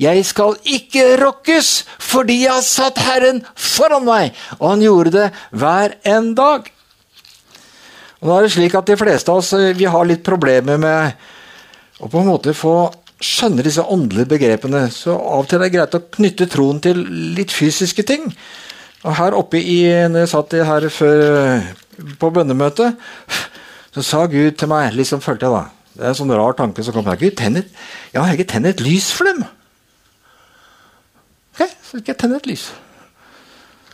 Jeg 0.00 0.24
skal 0.26 0.56
ikke 0.66 1.04
rokkes, 1.20 1.84
fordi 2.02 2.40
jeg 2.44 2.52
har 2.52 2.64
satt 2.66 2.98
Herren 3.04 3.44
foran 3.54 4.06
meg. 4.08 4.34
Og 4.58 4.72
han 4.72 4.82
gjorde 4.82 5.14
det 5.14 5.28
hver 5.54 5.94
en 6.16 6.32
dag. 6.34 6.66
Og 8.20 8.28
nå 8.28 8.36
er 8.36 8.46
det 8.46 8.54
slik 8.56 8.74
at 8.74 8.88
De 8.88 8.98
fleste 8.98 9.30
av 9.30 9.42
oss 9.42 9.52
vi 9.78 9.86
har 9.86 10.08
litt 10.08 10.24
problemer 10.26 10.80
med 10.80 11.30
å 12.02 12.10
på 12.10 12.20
en 12.20 12.30
måte 12.32 12.56
få 12.56 12.90
skjønne 13.24 13.64
disse 13.64 13.84
åndelige 13.84 14.32
begrepene. 14.34 14.88
Så 14.90 15.14
av 15.14 15.44
og 15.44 15.48
til 15.48 15.60
er 15.60 15.66
det 15.66 15.74
greit 15.76 15.96
å 15.96 16.04
knytte 16.18 16.50
troen 16.50 16.80
til 16.82 17.00
litt 17.36 17.54
fysiske 17.54 18.04
ting. 18.08 18.26
Og 19.04 19.14
her 19.18 19.36
oppe 19.36 19.60
i, 19.60 19.84
når 20.08 20.24
jeg 20.24 20.32
satt 20.32 20.56
her 20.66 20.88
før 20.92 21.24
på 22.18 22.30
bønnemøtet, 22.34 22.96
så 23.94 24.02
sa 24.02 24.24
Gud 24.26 24.56
til 24.58 24.70
meg 24.72 24.96
liksom 24.96 25.22
følte 25.22 25.46
jeg 25.46 25.54
da, 25.54 25.64
Det 25.94 26.02
er 26.02 26.10
en 26.10 26.16
sånn 26.18 26.34
rar 26.34 26.56
tanke 26.58 26.82
som 26.82 26.96
kom. 26.96 27.06
Gud, 27.06 27.36
tenn 27.38 27.60
et, 27.60 27.68
ja, 28.16 28.24
Helge, 28.26 28.48
tenn 28.50 28.66
et 28.66 28.82
lys 28.82 29.12
for 29.14 29.28
dem! 29.30 29.44
Så 31.94 32.00
skal 32.00 32.10
jeg 32.10 32.18
tenne 32.18 32.38
et 32.40 32.46
lys. 32.50 32.62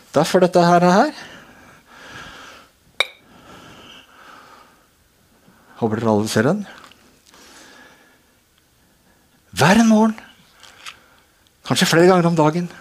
Derfor 0.09 0.41
dette 0.41 0.61
her. 0.65 0.81
her. 0.89 1.11
Håper 5.77 6.01
dere 6.01 6.15
alle 6.15 6.31
ser 6.31 6.49
den. 6.49 6.63
Hver 9.53 9.83
morgen, 9.85 10.15
kanskje 11.69 11.91
flere 11.91 12.09
ganger 12.09 12.31
om 12.31 12.39
dagen, 12.39 12.71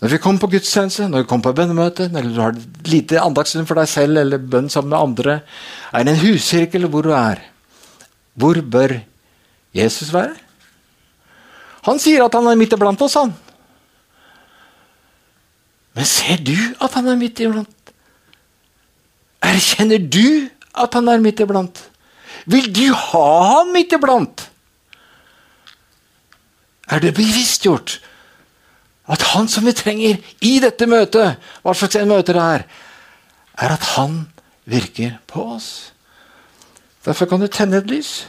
Når 0.00 0.08
vi 0.10 0.18
kommer 0.18 0.40
på 0.40 0.50
gudstjeneste, 0.52 1.08
når 1.08 1.22
vi 1.22 1.28
kommer 1.28 1.44
på 1.44 1.52
bønnemøte, 1.56 2.08
eller 2.08 2.34
du 2.34 2.40
har 2.40 2.56
lite 2.88 3.20
andagsstund 3.20 3.68
for 3.68 3.78
deg 3.78 3.88
selv 3.88 4.18
eller 4.20 4.38
bønn 4.38 4.68
sammen 4.68 4.90
med 4.90 4.98
andre, 4.98 5.40
er 5.92 6.04
det 6.04 6.12
en 6.12 6.20
huskirke 6.20 6.80
hvor 6.88 7.02
du 7.02 7.12
er, 7.14 7.40
hvor 8.34 8.60
bør 8.60 8.98
Jesus 9.72 10.12
være? 10.12 10.34
Han 11.86 11.98
sier 11.98 12.24
at 12.24 12.34
han 12.34 12.46
er 12.50 12.58
midt 12.58 12.72
iblant 12.76 13.00
oss, 13.00 13.14
han. 13.14 13.32
Men 15.94 16.06
ser 16.10 16.40
du 16.42 16.56
at 16.82 16.94
han 16.96 17.08
er 17.08 17.18
midt 17.18 17.40
iblant? 17.40 17.92
Erkjenner 19.44 20.02
du 20.02 20.48
at 20.74 20.96
han 20.96 21.08
er 21.08 21.22
midt 21.22 21.42
iblant? 21.44 21.84
Vil 22.50 22.66
du 22.74 22.88
ha 22.92 23.28
ham 23.52 23.72
midt 23.74 23.94
iblant? 23.94 24.48
Er 26.90 27.00
det 27.00 27.14
bevisstgjort 27.16 28.00
at 29.08 29.22
han 29.34 29.48
som 29.48 29.66
vi 29.68 29.72
trenger 29.76 30.20
i 30.44 30.58
dette 30.64 30.88
møtet, 30.88 31.40
hva 31.62 31.74
slags 31.76 31.96
en 32.00 32.08
møte 32.08 32.34
det 32.36 32.42
er, 32.42 32.64
er 33.60 33.74
at 33.76 33.90
han 33.94 34.24
virker 34.68 35.18
på 35.30 35.44
oss? 35.56 35.92
Derfor 37.04 37.28
kan 37.28 37.40
du 37.40 37.46
tenne 37.46 37.78
et 37.80 37.90
lys 37.90 38.26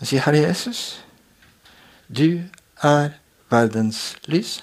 og 0.00 0.06
si, 0.06 0.16
'Herre 0.16 0.40
Jesus, 0.48 1.04
du 2.08 2.40
er 2.82 3.10
verdens 3.50 4.16
lys'. 4.28 4.62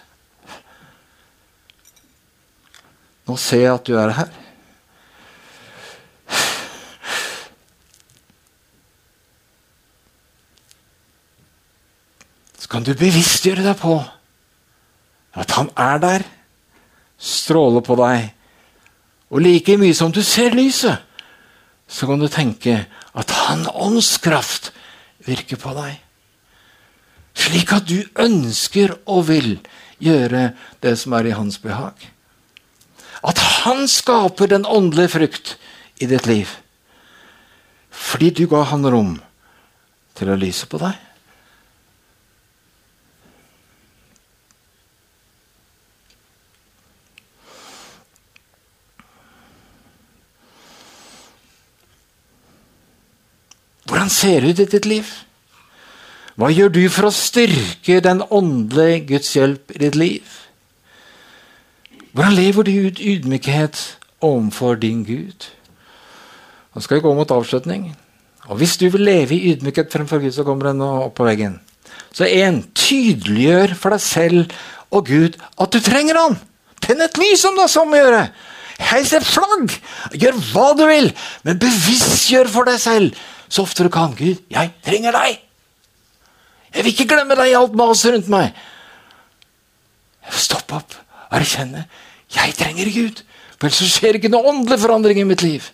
Nå 3.28 3.36
ser 3.36 3.66
jeg 3.66 3.74
at 3.74 3.88
du 3.88 3.98
er 4.00 4.14
her. 4.16 4.30
Så 12.58 12.72
kan 12.72 12.88
du 12.88 12.94
bevisstgjøre 12.96 13.66
deg 13.68 13.76
på 13.80 14.00
at 15.38 15.54
han 15.60 15.70
er 15.78 16.00
der, 16.02 16.26
stråler 17.20 17.84
på 17.86 18.00
deg. 18.00 18.32
Og 19.30 19.44
like 19.44 19.76
mye 19.80 19.96
som 19.96 20.12
du 20.16 20.24
ser 20.24 20.56
lyset, 20.56 21.04
så 21.88 22.08
kan 22.08 22.20
du 22.20 22.28
tenke 22.32 22.80
at 23.18 23.32
han 23.48 23.68
åndskraft 23.68 24.72
virker 25.28 25.60
på 25.60 25.76
deg. 25.78 25.96
Slik 27.38 27.72
at 27.76 27.88
du 27.88 28.02
ønsker 28.20 28.96
og 29.06 29.28
vil 29.30 29.58
gjøre 30.04 30.52
det 30.84 30.96
som 31.00 31.16
er 31.18 31.30
i 31.30 31.36
hans 31.38 31.60
behag. 31.62 31.96
At 33.26 33.42
han 33.64 33.88
skaper 33.90 34.52
den 34.52 34.66
åndelige 34.66 35.14
frukt 35.16 35.56
i 35.98 36.06
ditt 36.10 36.28
liv. 36.30 36.52
Fordi 37.90 38.30
du 38.30 38.46
ga 38.50 38.62
han 38.70 38.86
rom 38.86 39.18
til 40.18 40.30
å 40.30 40.38
lyse 40.38 40.70
på 40.70 40.82
deg. 40.82 40.98
Hvordan 53.88 54.12
ser 54.14 54.44
det 54.44 54.50
ut 54.52 54.60
i 54.62 54.72
ditt 54.76 54.86
liv? 54.86 55.14
Hva 56.38 56.52
gjør 56.54 56.70
du 56.70 56.84
for 56.94 57.08
å 57.08 57.16
styrke 57.16 57.98
den 58.04 58.20
åndelige 58.22 59.00
Guds 59.10 59.32
hjelp 59.34 59.72
i 59.74 59.80
ditt 59.82 59.96
liv? 59.98 60.36
Hvordan 62.18 62.34
lever 62.34 62.66
du 62.66 62.72
ut 62.88 63.00
ydmykhet 63.00 63.80
overfor 64.26 64.80
din 64.82 65.04
Gud? 65.06 65.44
Nå 66.74 66.82
skal 66.82 66.98
vi 66.98 67.04
gå 67.06 67.12
mot 67.14 67.32
avslutning. 67.32 67.92
Og 68.50 68.58
Hvis 68.58 68.78
du 68.82 68.88
vil 68.90 69.04
leve 69.06 69.36
i 69.36 69.52
ydmykhet 69.52 69.94
fremfor 69.94 70.18
Gud, 70.18 70.32
så 70.34 70.44
kommer 70.44 70.72
den 70.72 70.82
opp 70.82 71.14
på 71.14 71.28
veggen. 71.28 71.60
Så 72.10 72.26
én, 72.26 72.64
tydeliggjør 72.74 73.76
for 73.78 73.94
deg 73.94 74.02
selv 74.02 74.56
og 74.90 75.06
Gud 75.06 75.38
at 75.62 75.70
du 75.70 75.78
trenger 75.80 76.18
Han. 76.18 76.40
Tenn 76.82 77.06
et 77.06 77.22
lys 77.22 77.46
om 77.46 77.54
det 77.54 77.68
er 77.68 77.74
sånn 77.76 77.94
å 77.94 78.02
gjøre. 78.02 78.26
Heis 78.90 79.14
et 79.14 79.30
flagg. 79.30 79.78
Gjør 80.18 80.42
hva 80.56 80.68
du 80.74 80.88
vil, 80.90 81.14
men 81.46 81.62
bevisstgjør 81.62 82.50
for 82.50 82.66
deg 82.66 82.82
selv 82.82 83.22
så 83.46 83.62
ofte 83.62 83.86
du 83.86 83.94
kan. 83.94 84.18
Gud, 84.18 84.42
jeg 84.50 84.74
trenger 84.82 85.14
deg! 85.14 85.38
Jeg 86.74 86.82
vil 86.82 86.96
ikke 86.96 87.12
glemme 87.14 87.38
deg 87.38 87.54
i 87.54 87.58
alt 87.62 87.78
maset 87.78 88.18
rundt 88.18 88.34
meg. 88.34 88.58
Stopp 90.34 90.74
opp 90.82 91.04
erkjenne 91.30 91.86
jeg 92.36 92.56
trenger 92.58 92.92
Gud. 92.92 93.24
For 93.58 93.70
ellers 93.70 93.98
skjer 93.98 94.20
ikke 94.20 94.32
noe 94.32 94.52
åndelig 94.52 94.80
forandring 94.84 95.22
i 95.22 95.28
mitt 95.28 95.44
liv. 95.46 95.72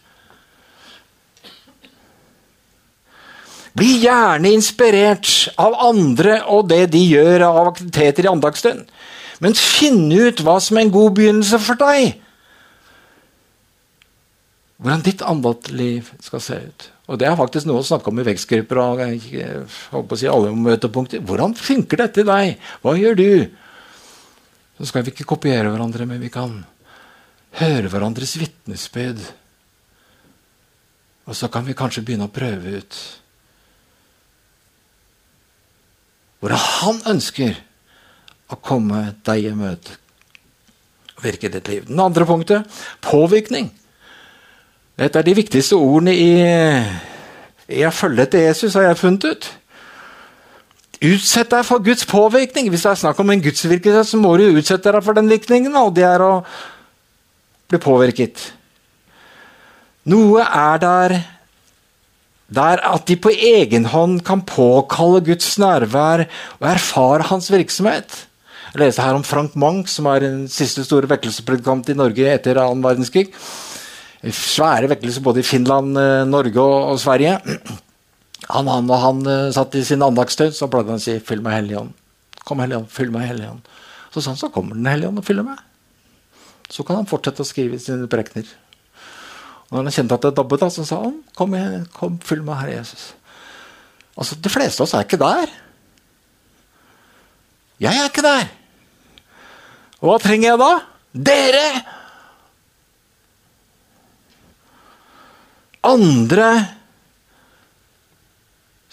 Bli 3.73 3.95
gjerne 4.03 4.51
inspirert 4.53 5.29
av 5.57 5.73
andre 5.81 6.37
og 6.53 6.67
det 6.69 6.85
de 6.93 7.01
gjør 7.01 7.47
av 7.47 7.71
aktiviteter 7.71 8.27
i 8.27 8.29
andagsstund. 8.29 8.85
Men 9.41 9.57
finn 9.57 10.05
ut 10.13 10.43
hva 10.45 10.59
som 10.61 10.77
er 10.77 10.85
en 10.85 10.93
god 10.93 11.17
begynnelse 11.17 11.59
for 11.59 11.79
deg. 11.81 12.19
Hvordan 14.77 15.03
ditt 15.05 15.23
andaktsliv 15.25 16.11
skal 16.21 16.43
se 16.43 16.59
ut. 16.59 16.89
Og 17.11 17.19
Det 17.19 17.27
er 17.27 17.35
faktisk 17.35 17.67
noe 17.67 17.81
å 17.81 17.87
snakke 17.87 18.11
om 18.11 18.19
i 18.21 18.25
vekstgrupper 18.27 18.79
og 18.79 19.01
jeg, 19.03 19.19
jeg, 19.33 19.65
jeg, 19.65 20.19
si 20.21 20.29
alle 20.29 20.53
møtepunkter. 20.55 21.23
Hvordan 21.25 21.55
funker 21.57 22.03
dette 22.05 22.23
i 22.23 22.29
deg? 22.29 22.69
Hva 22.83 22.95
gjør 22.99 23.19
du? 23.19 23.29
Så 24.83 24.89
skal 24.89 25.05
vi 25.05 25.13
ikke 25.13 25.23
kopiere 25.23 25.69
hverandre, 25.71 26.03
men 26.03 26.19
vi 26.19 26.27
kan 26.27 26.57
høre 27.55 27.87
hverandres 27.87 28.33
vitnesbyrd. 28.35 29.21
Og 31.23 31.37
så 31.39 31.47
kan 31.47 31.63
vi 31.63 31.75
kanskje 31.79 32.03
begynne 32.03 32.27
å 32.27 32.33
prøve 32.35 32.81
ut 32.81 32.97
hvordan 36.43 36.59
han 36.59 36.99
ønsker 37.13 37.61
å 38.51 38.59
komme 38.59 39.05
deg 39.23 39.47
i 39.47 39.55
møte 39.55 39.95
og 41.15 41.23
virke 41.29 41.53
ditt 41.53 41.71
liv. 41.71 41.87
Den 41.87 42.03
andre 42.03 42.27
punktet 42.27 42.83
påvirkning. 43.07 43.71
Dette 44.99 45.23
er 45.23 45.29
de 45.29 45.39
viktigste 45.39 45.79
ordene 45.79 46.11
i, 46.11 46.31
i 47.71 47.87
å 47.87 47.95
følge 47.95 48.27
etter 48.27 48.49
Jesus, 48.49 48.75
har 48.75 48.89
jeg 48.89 48.99
funnet 48.99 49.31
ut. 49.31 49.53
Utsett 51.03 51.51
deg 51.51 51.65
for 51.67 51.83
Guds 51.83 52.05
påvirkning. 52.07 52.69
Hvis 52.71 52.85
det 52.85 52.93
er 52.93 53.01
snakk 53.01 53.19
om 53.19 53.31
en 53.33 53.43
gudsvirkelse, 53.43 54.05
så 54.13 54.19
må 54.19 54.35
du 54.39 54.45
utsette 54.53 54.93
deg 54.95 55.03
for 55.03 55.17
den 55.17 55.31
virkningen, 55.31 55.75
og 55.75 55.91
det 55.97 56.05
er 56.07 56.23
å 56.23 56.33
bli 57.71 57.79
påvirket. 57.83 58.51
Noe 60.07 60.45
er 60.47 60.83
der 60.83 61.17
der 62.53 62.83
at 62.85 63.07
de 63.09 63.15
på 63.17 63.31
egen 63.33 63.87
hånd 63.89 64.19
kan 64.27 64.43
påkalle 64.45 65.23
Guds 65.25 65.55
nærvær 65.57 66.27
og 66.59 66.67
erfare 66.69 67.25
hans 67.31 67.47
virksomhet. 67.49 68.19
Jeg 68.73 68.81
leste 68.81 69.01
her 69.01 69.17
om 69.17 69.25
Frank 69.25 69.55
Mank, 69.57 69.89
som 69.89 70.05
er 70.11 70.21
den 70.21 70.43
siste 70.51 70.83
store 70.85 71.09
vekkelsespredikant 71.09 71.89
i 71.89 71.97
Norge 71.97 72.29
etter 72.29 72.59
annen 72.61 72.83
verdenskrig 72.85 73.31
svære 74.31 74.87
vekkelser 74.91 75.23
både 75.23 75.41
i 75.41 75.47
Finland, 75.47 75.97
eh, 75.97 76.25
Norge 76.25 76.61
og, 76.61 76.93
og 76.93 76.99
Sverige. 76.99 77.39
Han, 78.49 78.67
han, 78.67 78.89
og 78.89 78.99
han 78.99 79.21
uh, 79.27 79.51
satt 79.55 79.75
i 79.79 79.83
sin 79.87 80.03
andaktstund, 80.03 80.55
så 80.57 80.67
pleide 80.71 80.91
han 80.91 81.01
å 81.01 81.03
si 81.03 81.19
'Fyll 81.19 81.43
meg, 81.45 81.57
Hellige 81.61 81.83
Ånd'. 81.83 81.95
Kom, 82.43 82.59
Hellige 82.59 82.81
Ånd, 82.81 82.89
fyll 82.91 83.11
meg, 83.13 83.27
Hellige 83.29 83.53
Ånd. 83.53 83.69
Så 84.13 84.21
sa 84.21 84.33
han, 84.33 84.37
så 84.37 84.49
kommer 84.53 84.75
Den 84.75 84.85
hellige 84.85 85.09
ånd 85.09 85.17
og 85.17 85.25
fyller 85.25 85.45
meg. 85.47 85.61
Så 86.69 86.83
kan 86.85 86.99
han 86.99 87.09
fortsette 87.09 87.41
å 87.41 87.47
skrive 87.47 87.79
sine 87.81 88.05
prekener. 88.09 88.45
Og 89.71 89.79
når 89.79 89.87
han 89.87 89.95
kjente 89.95 90.19
at 90.19 90.27
det 90.27 90.35
dabbet, 90.37 90.61
da, 90.61 90.69
så 90.69 90.85
sa 90.85 90.99
han, 91.01 91.15
kom, 91.33 91.55
kom 91.95 92.19
fyll 92.21 92.43
meg, 92.45 92.59
Herre 92.61 92.75
Jesus. 92.75 93.07
Altså, 94.13 94.37
De 94.37 94.51
fleste 94.53 94.83
av 94.83 94.85
oss 94.85 94.93
er 94.93 95.07
ikke 95.07 95.21
der. 95.21 95.55
Jeg 97.81 97.97
er 97.97 98.11
ikke 98.11 98.25
der. 98.25 98.45
Og 100.03 100.11
hva 100.11 100.21
trenger 100.21 100.51
jeg 100.51 100.61
da? 100.61 100.71
Dere! 101.31 101.67
andre 105.83 106.49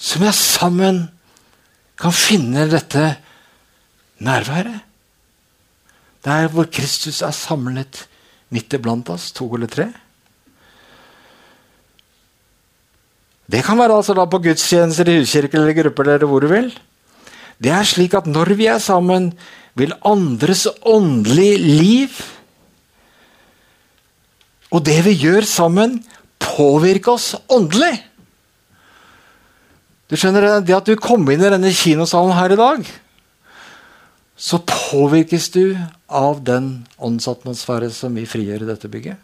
som 0.00 0.24
jeg 0.24 0.36
sammen 0.36 1.02
kan 2.00 2.14
finne 2.16 2.64
dette 2.72 3.04
nærværet. 4.24 4.80
Der 6.24 6.48
hvor 6.52 6.68
Kristus 6.72 7.20
er 7.24 7.32
samlet 7.36 8.06
midt 8.52 8.72
iblant 8.76 9.08
oss, 9.12 9.30
to 9.32 9.46
eller 9.54 9.68
tre. 9.70 9.88
Det 13.50 13.62
kan 13.66 13.78
være 13.80 13.96
altså 13.98 14.14
da 14.14 14.26
på 14.30 14.40
gudstjenester, 14.42 15.08
i 15.08 15.20
huskirke 15.20 15.58
eller 15.58 15.76
grupper 15.76 16.12
eller 16.14 16.28
hvor 16.28 16.44
du 16.44 16.50
vil. 16.52 16.68
Det 17.60 17.72
er 17.72 17.88
slik 17.88 18.14
at 18.16 18.28
når 18.30 18.54
vi 18.56 18.68
er 18.70 18.78
sammen, 18.80 19.32
vil 19.74 19.92
andres 20.04 20.66
åndelige 20.82 21.56
liv 21.58 22.20
og 24.70 24.84
det 24.86 25.00
vi 25.06 25.16
gjør 25.18 25.46
sammen, 25.46 25.98
påvirke 26.38 27.10
oss 27.10 27.34
åndelig. 27.50 27.96
Du 30.10 30.16
skjønner 30.18 30.60
Det 30.66 30.74
at 30.74 30.88
du 30.88 30.96
kom 30.98 31.28
inn 31.30 31.42
i 31.42 31.52
denne 31.52 31.70
kinosalen 31.70 32.34
her 32.34 32.52
i 32.52 32.58
dag, 32.58 32.86
så 34.40 34.58
påvirkes 34.64 35.50
du 35.54 35.76
av 36.08 36.40
den 36.42 36.86
åndsatmosfære 36.98 37.90
som 37.94 38.16
vi 38.16 38.24
frigjør 38.26 38.64
i 38.64 38.70
dette 38.70 38.88
bygget. 38.90 39.20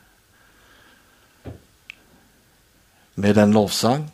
Med 3.16 3.34
den 3.38 3.54
lovsang, 3.56 4.04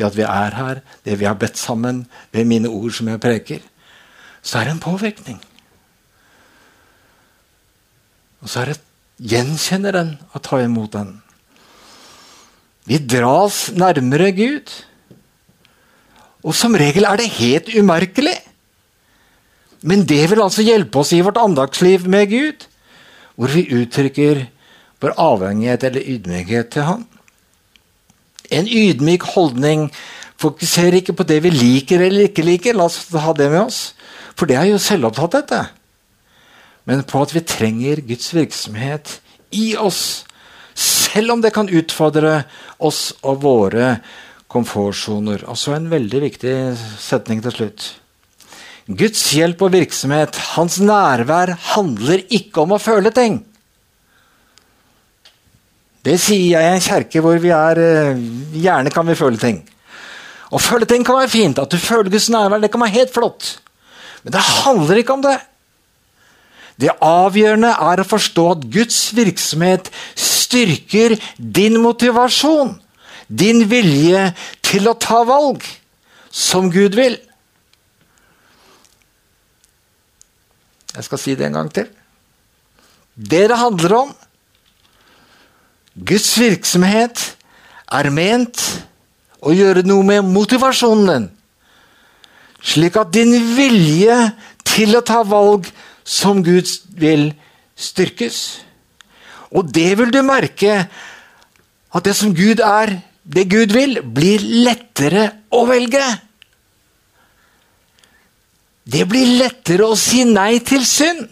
det 0.00 0.06
at 0.08 0.16
vi 0.16 0.24
er 0.24 0.56
her, 0.56 0.80
det 1.04 1.18
vi 1.20 1.28
har 1.28 1.36
bedt 1.38 1.60
sammen, 1.60 2.06
ved 2.32 2.48
mine 2.48 2.72
ord 2.72 2.96
som 2.96 3.12
jeg 3.12 3.20
preker, 3.20 3.60
så 4.42 4.58
er 4.58 4.66
det 4.66 4.74
en 4.76 4.82
påvirkning. 4.82 5.38
Og 8.40 8.48
så 8.48 8.62
er 8.62 8.72
det 8.72 8.80
gjenkjenner 9.30 9.94
den 9.96 10.12
og 10.32 10.42
ta 10.44 10.60
imot 10.64 10.92
den. 10.96 11.16
Vi 12.86 12.98
dras 13.02 13.66
nærmere 13.76 14.32
Gud. 14.32 14.72
Og 16.46 16.54
som 16.54 16.76
regel 16.78 17.08
er 17.08 17.18
det 17.18 17.32
helt 17.40 17.72
umerkelig. 17.74 18.36
Men 19.86 20.04
det 20.08 20.22
vil 20.30 20.42
altså 20.42 20.64
hjelpe 20.66 21.02
oss 21.02 21.12
i 21.14 21.22
vårt 21.24 21.38
andagsliv 21.40 22.06
med 22.10 22.30
Gud, 22.30 22.66
hvor 23.36 23.52
vi 23.52 23.66
uttrykker 23.82 24.46
vår 25.02 25.16
avhengighet 25.20 25.84
eller 25.84 26.06
ydmykhet 26.14 26.70
til 26.72 26.86
Han. 26.86 27.04
En 28.50 28.68
ydmyk 28.70 29.26
holdning 29.34 29.90
fokuserer 30.38 31.00
ikke 31.00 31.16
på 31.18 31.26
det 31.26 31.40
vi 31.44 31.50
liker 31.50 32.00
eller 32.06 32.28
ikke 32.28 32.46
liker. 32.46 32.76
La 32.78 32.86
oss 32.86 33.02
ha 33.12 33.34
det 33.36 33.50
med 33.50 33.66
oss. 33.66 33.80
For 34.36 34.48
det 34.48 34.56
er 34.56 34.70
jo 34.70 34.80
selvopptatt, 34.80 35.34
dette. 35.34 35.60
Men 36.86 37.02
på 37.02 37.22
at 37.24 37.34
vi 37.34 37.42
trenger 37.42 38.04
Guds 38.06 38.30
virksomhet 38.34 39.18
i 39.50 39.74
oss. 39.76 40.24
Selv 40.76 41.34
om 41.34 41.42
det 41.42 41.54
kan 41.56 41.70
utfordre 41.72 42.44
oss 42.78 43.10
og 43.24 43.42
våre 43.42 43.96
komfortsoner. 44.52 45.44
Og 45.50 45.58
så 45.58 45.76
en 45.76 45.90
veldig 45.90 46.22
viktig 46.28 46.56
setning 47.02 47.42
til 47.44 47.54
slutt. 47.54 47.86
Guds 48.86 49.22
hjelp 49.34 49.64
og 49.66 49.72
virksomhet, 49.74 50.38
hans 50.54 50.78
nærvær, 50.78 51.56
handler 51.74 52.22
ikke 52.30 52.62
om 52.62 52.76
å 52.76 52.82
føle 52.82 53.10
ting. 53.14 53.40
Det 56.06 56.14
sier 56.22 56.52
jeg 56.54 56.62
i 56.62 56.74
en 56.76 56.84
kjerke 56.84 57.22
hvor 57.24 57.40
vi 57.42 57.50
er 57.50 57.80
eh, 57.82 58.20
Gjerne 58.54 58.92
kan 58.94 59.08
vi 59.08 59.18
føle 59.18 59.40
ting. 59.42 59.58
Å 60.54 60.60
føle 60.62 60.86
ting 60.86 61.02
kan 61.02 61.18
være 61.18 61.32
fint. 61.32 61.58
At 61.58 61.72
du 61.72 61.80
føler 61.82 62.12
Guds 62.12 62.28
nærvær, 62.30 62.62
det 62.62 62.70
kan 62.70 62.84
være 62.84 62.94
helt 63.00 63.14
flott. 63.14 63.56
Men 64.22 64.36
det 64.36 64.44
handler 64.62 65.02
ikke 65.02 65.16
om 65.16 65.26
det. 65.26 65.36
Det 66.78 66.92
avgjørende 67.02 67.72
er 67.88 68.02
å 68.02 68.06
forstå 68.06 68.46
at 68.52 68.64
Guds 68.70 69.00
virksomhet 69.16 69.90
styrker 70.14 71.16
din 71.36 71.80
motivasjon. 71.82 72.76
Din 73.28 73.64
vilje 73.70 74.30
til 74.62 74.88
å 74.88 74.94
ta 74.98 75.22
valg 75.26 75.64
som 76.30 76.70
Gud 76.70 76.94
vil. 76.98 77.16
Jeg 80.96 81.04
skal 81.04 81.20
si 81.20 81.34
det 81.36 81.48
en 81.48 81.58
gang 81.58 81.72
til. 81.72 81.88
Det 83.16 83.46
det 83.50 83.58
handler 83.58 83.96
om 83.96 84.12
Guds 85.96 86.34
virksomhet 86.36 87.22
er 87.92 88.10
ment 88.12 88.60
å 89.40 89.52
gjøre 89.56 89.84
noe 89.86 90.04
med 90.04 90.28
motivasjonen 90.28 91.08
din. 91.08 91.26
Slik 92.66 92.96
at 93.00 93.12
din 93.14 93.32
vilje 93.56 94.16
til 94.66 94.96
å 94.98 95.04
ta 95.04 95.22
valg 95.24 95.68
som 96.04 96.42
Gud 96.44 96.68
vil, 96.98 97.30
styrkes. 97.76 98.60
Og 99.52 99.68
det 99.72 99.92
vil 99.98 100.12
du 100.12 100.20
merke 100.26 100.86
at 101.94 102.04
det 102.04 102.16
som 102.16 102.34
Gud 102.36 102.60
er, 102.60 102.98
det 103.26 103.48
Gud 103.50 103.74
vil, 103.74 103.98
blir 104.14 104.42
lettere 104.66 105.26
å 105.50 105.64
velge. 105.66 106.04
Det 108.86 109.02
blir 109.10 109.32
lettere 109.40 109.88
å 109.88 109.96
si 109.98 110.22
nei 110.28 110.60
til 110.66 110.84
synd. 110.86 111.24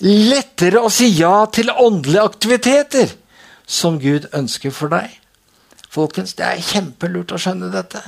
Lettere 0.00 0.80
å 0.82 0.90
si 0.90 1.10
ja 1.12 1.44
til 1.52 1.70
åndelige 1.70 2.24
aktiviteter 2.32 3.12
som 3.70 4.00
Gud 4.02 4.26
ønsker 4.34 4.74
for 4.74 4.90
deg. 4.90 5.12
Folkens, 5.90 6.34
det 6.38 6.46
er 6.46 6.64
kjempelurt 6.64 7.34
å 7.34 7.38
skjønne 7.38 7.70
dette. 7.70 8.02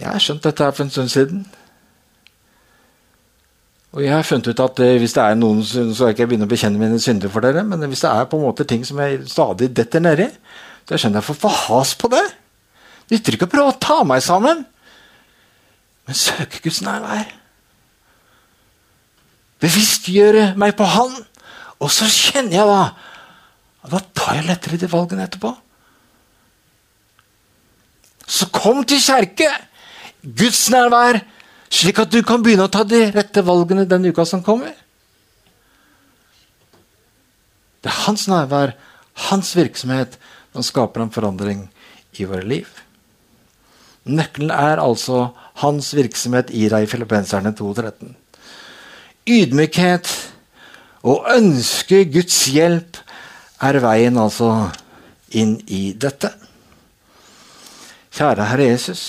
Jeg 0.00 0.08
har 0.12 0.22
skjønt 0.22 0.44
dette 0.44 0.64
her 0.64 0.74
for 0.76 0.84
en 0.84 0.92
stund 0.92 1.12
siden. 1.12 1.46
Og 3.96 4.02
jeg 4.04 4.12
har 4.12 4.26
funnet 4.28 4.50
ut 4.52 4.60
at 4.60 4.80
eh, 4.84 4.98
hvis 5.00 5.14
det 5.16 5.22
er 5.24 5.36
noen, 5.40 5.62
så 5.64 5.86
skal 5.88 6.10
jeg 6.10 6.18
ikke 6.18 6.26
begynne 6.28 6.44
å 6.44 6.50
bekjenne 6.50 6.80
mine 6.80 6.98
synder 7.00 7.30
for 7.32 7.40
dere, 7.40 7.62
men 7.64 7.80
hvis 7.88 8.02
det 8.04 8.10
er 8.10 8.26
på 8.28 8.36
en 8.36 8.44
måte 8.44 8.66
ting 8.68 8.82
som 8.84 8.98
jeg 9.00 9.22
stadig 9.30 9.70
detter 9.72 10.02
nedi, 10.04 10.26
så 10.84 10.98
skjønner 11.00 11.24
jeg 11.24 11.36
få 11.40 11.52
has 11.64 11.94
på 11.96 12.10
det. 12.12 12.20
Det 13.06 13.16
nytter 13.16 13.38
ikke 13.38 13.48
å 13.48 13.52
prøve 13.54 13.72
å 13.72 13.78
ta 13.80 13.96
meg 14.04 14.20
sammen, 14.20 14.66
men 16.04 16.18
søke 16.18 16.60
Guds 16.66 16.82
nærvær. 16.84 17.30
Bevisstgjøre 19.64 20.50
meg 20.60 20.76
på 20.76 20.84
Han, 20.92 21.14
og 21.80 21.92
så 21.92 22.08
kjenner 22.10 22.58
jeg 22.58 22.68
da 22.68 22.82
Da 23.86 24.00
tar 24.18 24.34
jeg 24.34 24.46
lettere 24.48 24.78
de 24.82 24.88
valgene 24.90 25.24
etterpå. 25.24 25.52
Så 28.26 28.48
kom 28.50 28.80
til 28.82 28.98
kjerke! 28.98 29.46
Guds 30.26 30.64
nærvær 30.74 31.20
slik 31.70 32.00
at 32.02 32.12
du 32.12 32.20
kan 32.26 32.42
begynne 32.44 32.66
å 32.66 32.72
ta 32.72 32.84
de 32.86 33.06
rette 33.14 33.42
valgene 33.46 33.86
den 33.88 34.08
uka 34.10 34.26
som 34.28 34.42
kommer. 34.46 34.74
Det 37.82 37.92
er 37.92 38.02
hans 38.06 38.26
nærvær, 38.30 38.74
hans 39.30 39.52
virksomhet, 39.56 40.16
som 40.52 40.64
skaper 40.64 41.04
en 41.04 41.12
forandring 41.14 41.66
i 42.18 42.26
våre 42.26 42.46
liv. 42.46 42.68
Nøkkelen 44.06 44.52
er 44.54 44.80
altså 44.82 45.28
hans 45.62 45.90
virksomhet 45.96 46.52
i 46.54 46.68
deg, 46.70 46.86
filippenserne 46.90 47.52
2.13. 47.58 48.14
Ydmykhet 49.26 50.10
og 51.06 51.26
ønske 51.34 52.04
Guds 52.10 52.38
hjelp 52.50 53.00
er 53.66 53.78
veien 53.82 54.18
altså 54.20 54.50
inn 55.34 55.56
i 55.66 55.90
dette. 55.98 56.30
Kjære 58.16 58.50
Herre 58.50 58.68
Jesus 58.70 59.02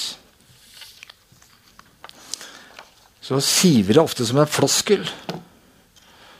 så 3.28 3.42
siver 3.44 3.94
det 3.94 4.00
ofte 4.00 4.26
som 4.26 4.38
en 4.40 4.48
floskel. 4.48 5.04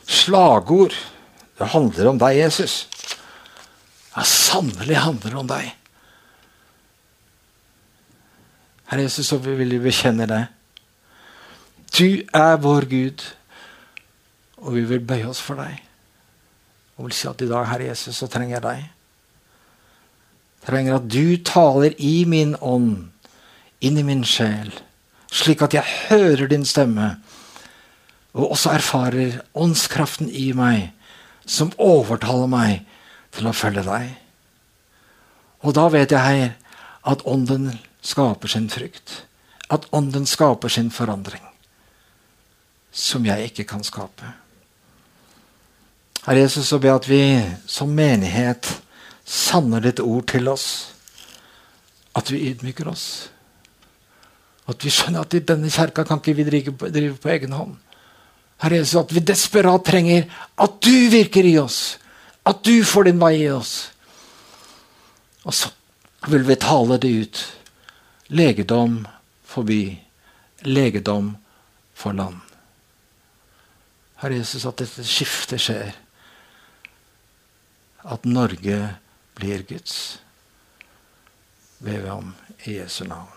Slagord. 0.08 0.94
Det 1.58 1.68
handler 1.74 2.08
om 2.14 2.22
deg, 2.22 2.38
Jesus. 2.38 2.76
Ja, 4.14 4.24
sannelig 4.24 4.96
handler 5.04 5.34
det 5.34 5.42
om 5.42 5.50
deg. 5.50 5.74
Herre 8.88 9.04
Jesus, 9.04 9.28
så 9.28 9.42
vil 9.44 9.68
vi 9.68 9.82
bekjenne 9.84 10.30
deg. 10.32 10.48
Du 11.92 12.24
er 12.32 12.56
vår 12.64 12.88
Gud, 12.88 13.28
og 14.64 14.78
vi 14.78 14.88
vil 14.88 15.04
bøye 15.04 15.28
oss 15.28 15.44
for 15.44 15.60
deg. 15.60 15.84
Og 16.96 17.10
vil 17.10 17.20
si 17.20 17.28
at 17.28 17.44
i 17.44 17.52
dag, 17.52 17.68
Herre 17.68 17.92
Jesus, 17.92 18.16
så 18.16 18.32
trenger 18.32 18.62
jeg 18.62 18.68
deg. 18.70 18.90
Jeg 20.56 20.72
trenger 20.72 21.02
at 21.02 21.12
du 21.12 21.36
taler 21.44 22.00
i 22.00 22.22
min 22.24 22.56
ånd, 22.64 23.10
inn 23.84 24.00
i 24.00 24.08
min 24.08 24.24
sjel 24.24 24.72
slik 25.32 25.62
at 25.62 25.74
jeg 25.74 25.96
hører 26.10 26.48
din 26.48 26.66
stemme, 26.66 27.18
og 28.38 28.52
også 28.52 28.76
erfarer 28.78 29.42
åndskraften 29.58 30.30
i 30.30 30.52
meg, 30.56 30.92
som 31.46 31.72
overtaler 31.82 32.50
meg 32.52 32.86
til 33.34 33.50
å 33.50 33.56
følge 33.56 33.84
deg. 33.88 34.10
Og 35.66 35.74
da 35.74 35.88
vet 35.92 36.14
jeg 36.14 36.22
her 36.22 36.52
at 37.08 37.24
ånden 37.26 37.72
skaper 38.06 38.52
sin 38.52 38.70
frykt. 38.70 39.24
At 39.74 39.88
ånden 39.96 40.28
skaper 40.30 40.72
sin 40.72 40.92
forandring. 40.92 41.44
Som 42.92 43.26
jeg 43.26 43.52
ikke 43.52 43.66
kan 43.68 43.84
skape. 43.84 44.34
Herre 46.28 46.44
Jesus, 46.44 46.68
så 46.68 46.80
jeg 46.84 46.94
at 46.94 47.08
vi 47.10 47.22
som 47.68 47.92
menighet 47.96 48.68
sanner 49.26 49.84
ditt 49.84 50.00
ord 50.04 50.28
til 50.28 50.48
oss. 50.52 50.94
At 52.16 52.32
vi 52.32 52.50
ydmyker 52.52 52.90
oss. 52.92 53.30
At 54.68 54.84
vi 54.84 54.92
skjønner 54.92 55.24
at 55.24 55.36
i 55.38 55.44
denne 55.48 55.72
kjerka 55.72 56.04
kan 56.08 56.20
ikke 56.20 56.36
vi 56.36 56.46
drive 56.48 56.74
på, 56.76 56.90
drive 56.92 57.16
på 57.24 57.32
egen 57.32 57.56
hånd. 57.56 57.76
Herre 58.64 58.82
Jesus, 58.82 58.98
at 59.00 59.14
vi 59.14 59.24
desperat 59.24 59.86
trenger 59.86 60.26
at 60.58 60.80
du 60.84 61.10
virker 61.14 61.46
i 61.46 61.58
oss. 61.62 61.98
At 62.48 62.64
du 62.66 62.82
får 62.84 63.08
din 63.08 63.22
vei 63.22 63.36
i 63.44 63.52
oss. 63.54 63.92
Og 65.46 65.56
så 65.56 65.72
vil 66.28 66.44
vi 66.48 66.58
tale 66.60 66.98
det 67.00 67.14
ut. 67.22 67.44
Legedom 68.34 69.00
forbi. 69.48 69.82
Legedom 70.66 71.36
for 71.96 72.18
land. 72.18 72.42
Herre 74.18 74.42
Jesus, 74.42 74.66
at 74.66 74.82
dette 74.82 75.06
skiftet 75.06 75.62
skjer. 75.62 75.94
At 78.08 78.26
Norge 78.26 78.82
blir 79.38 79.64
Guds. 79.70 80.18
Ber 81.80 82.02
vi 82.02 82.10
om 82.10 82.34
i 82.66 82.80
Jesu 82.80 83.04
navn. 83.06 83.37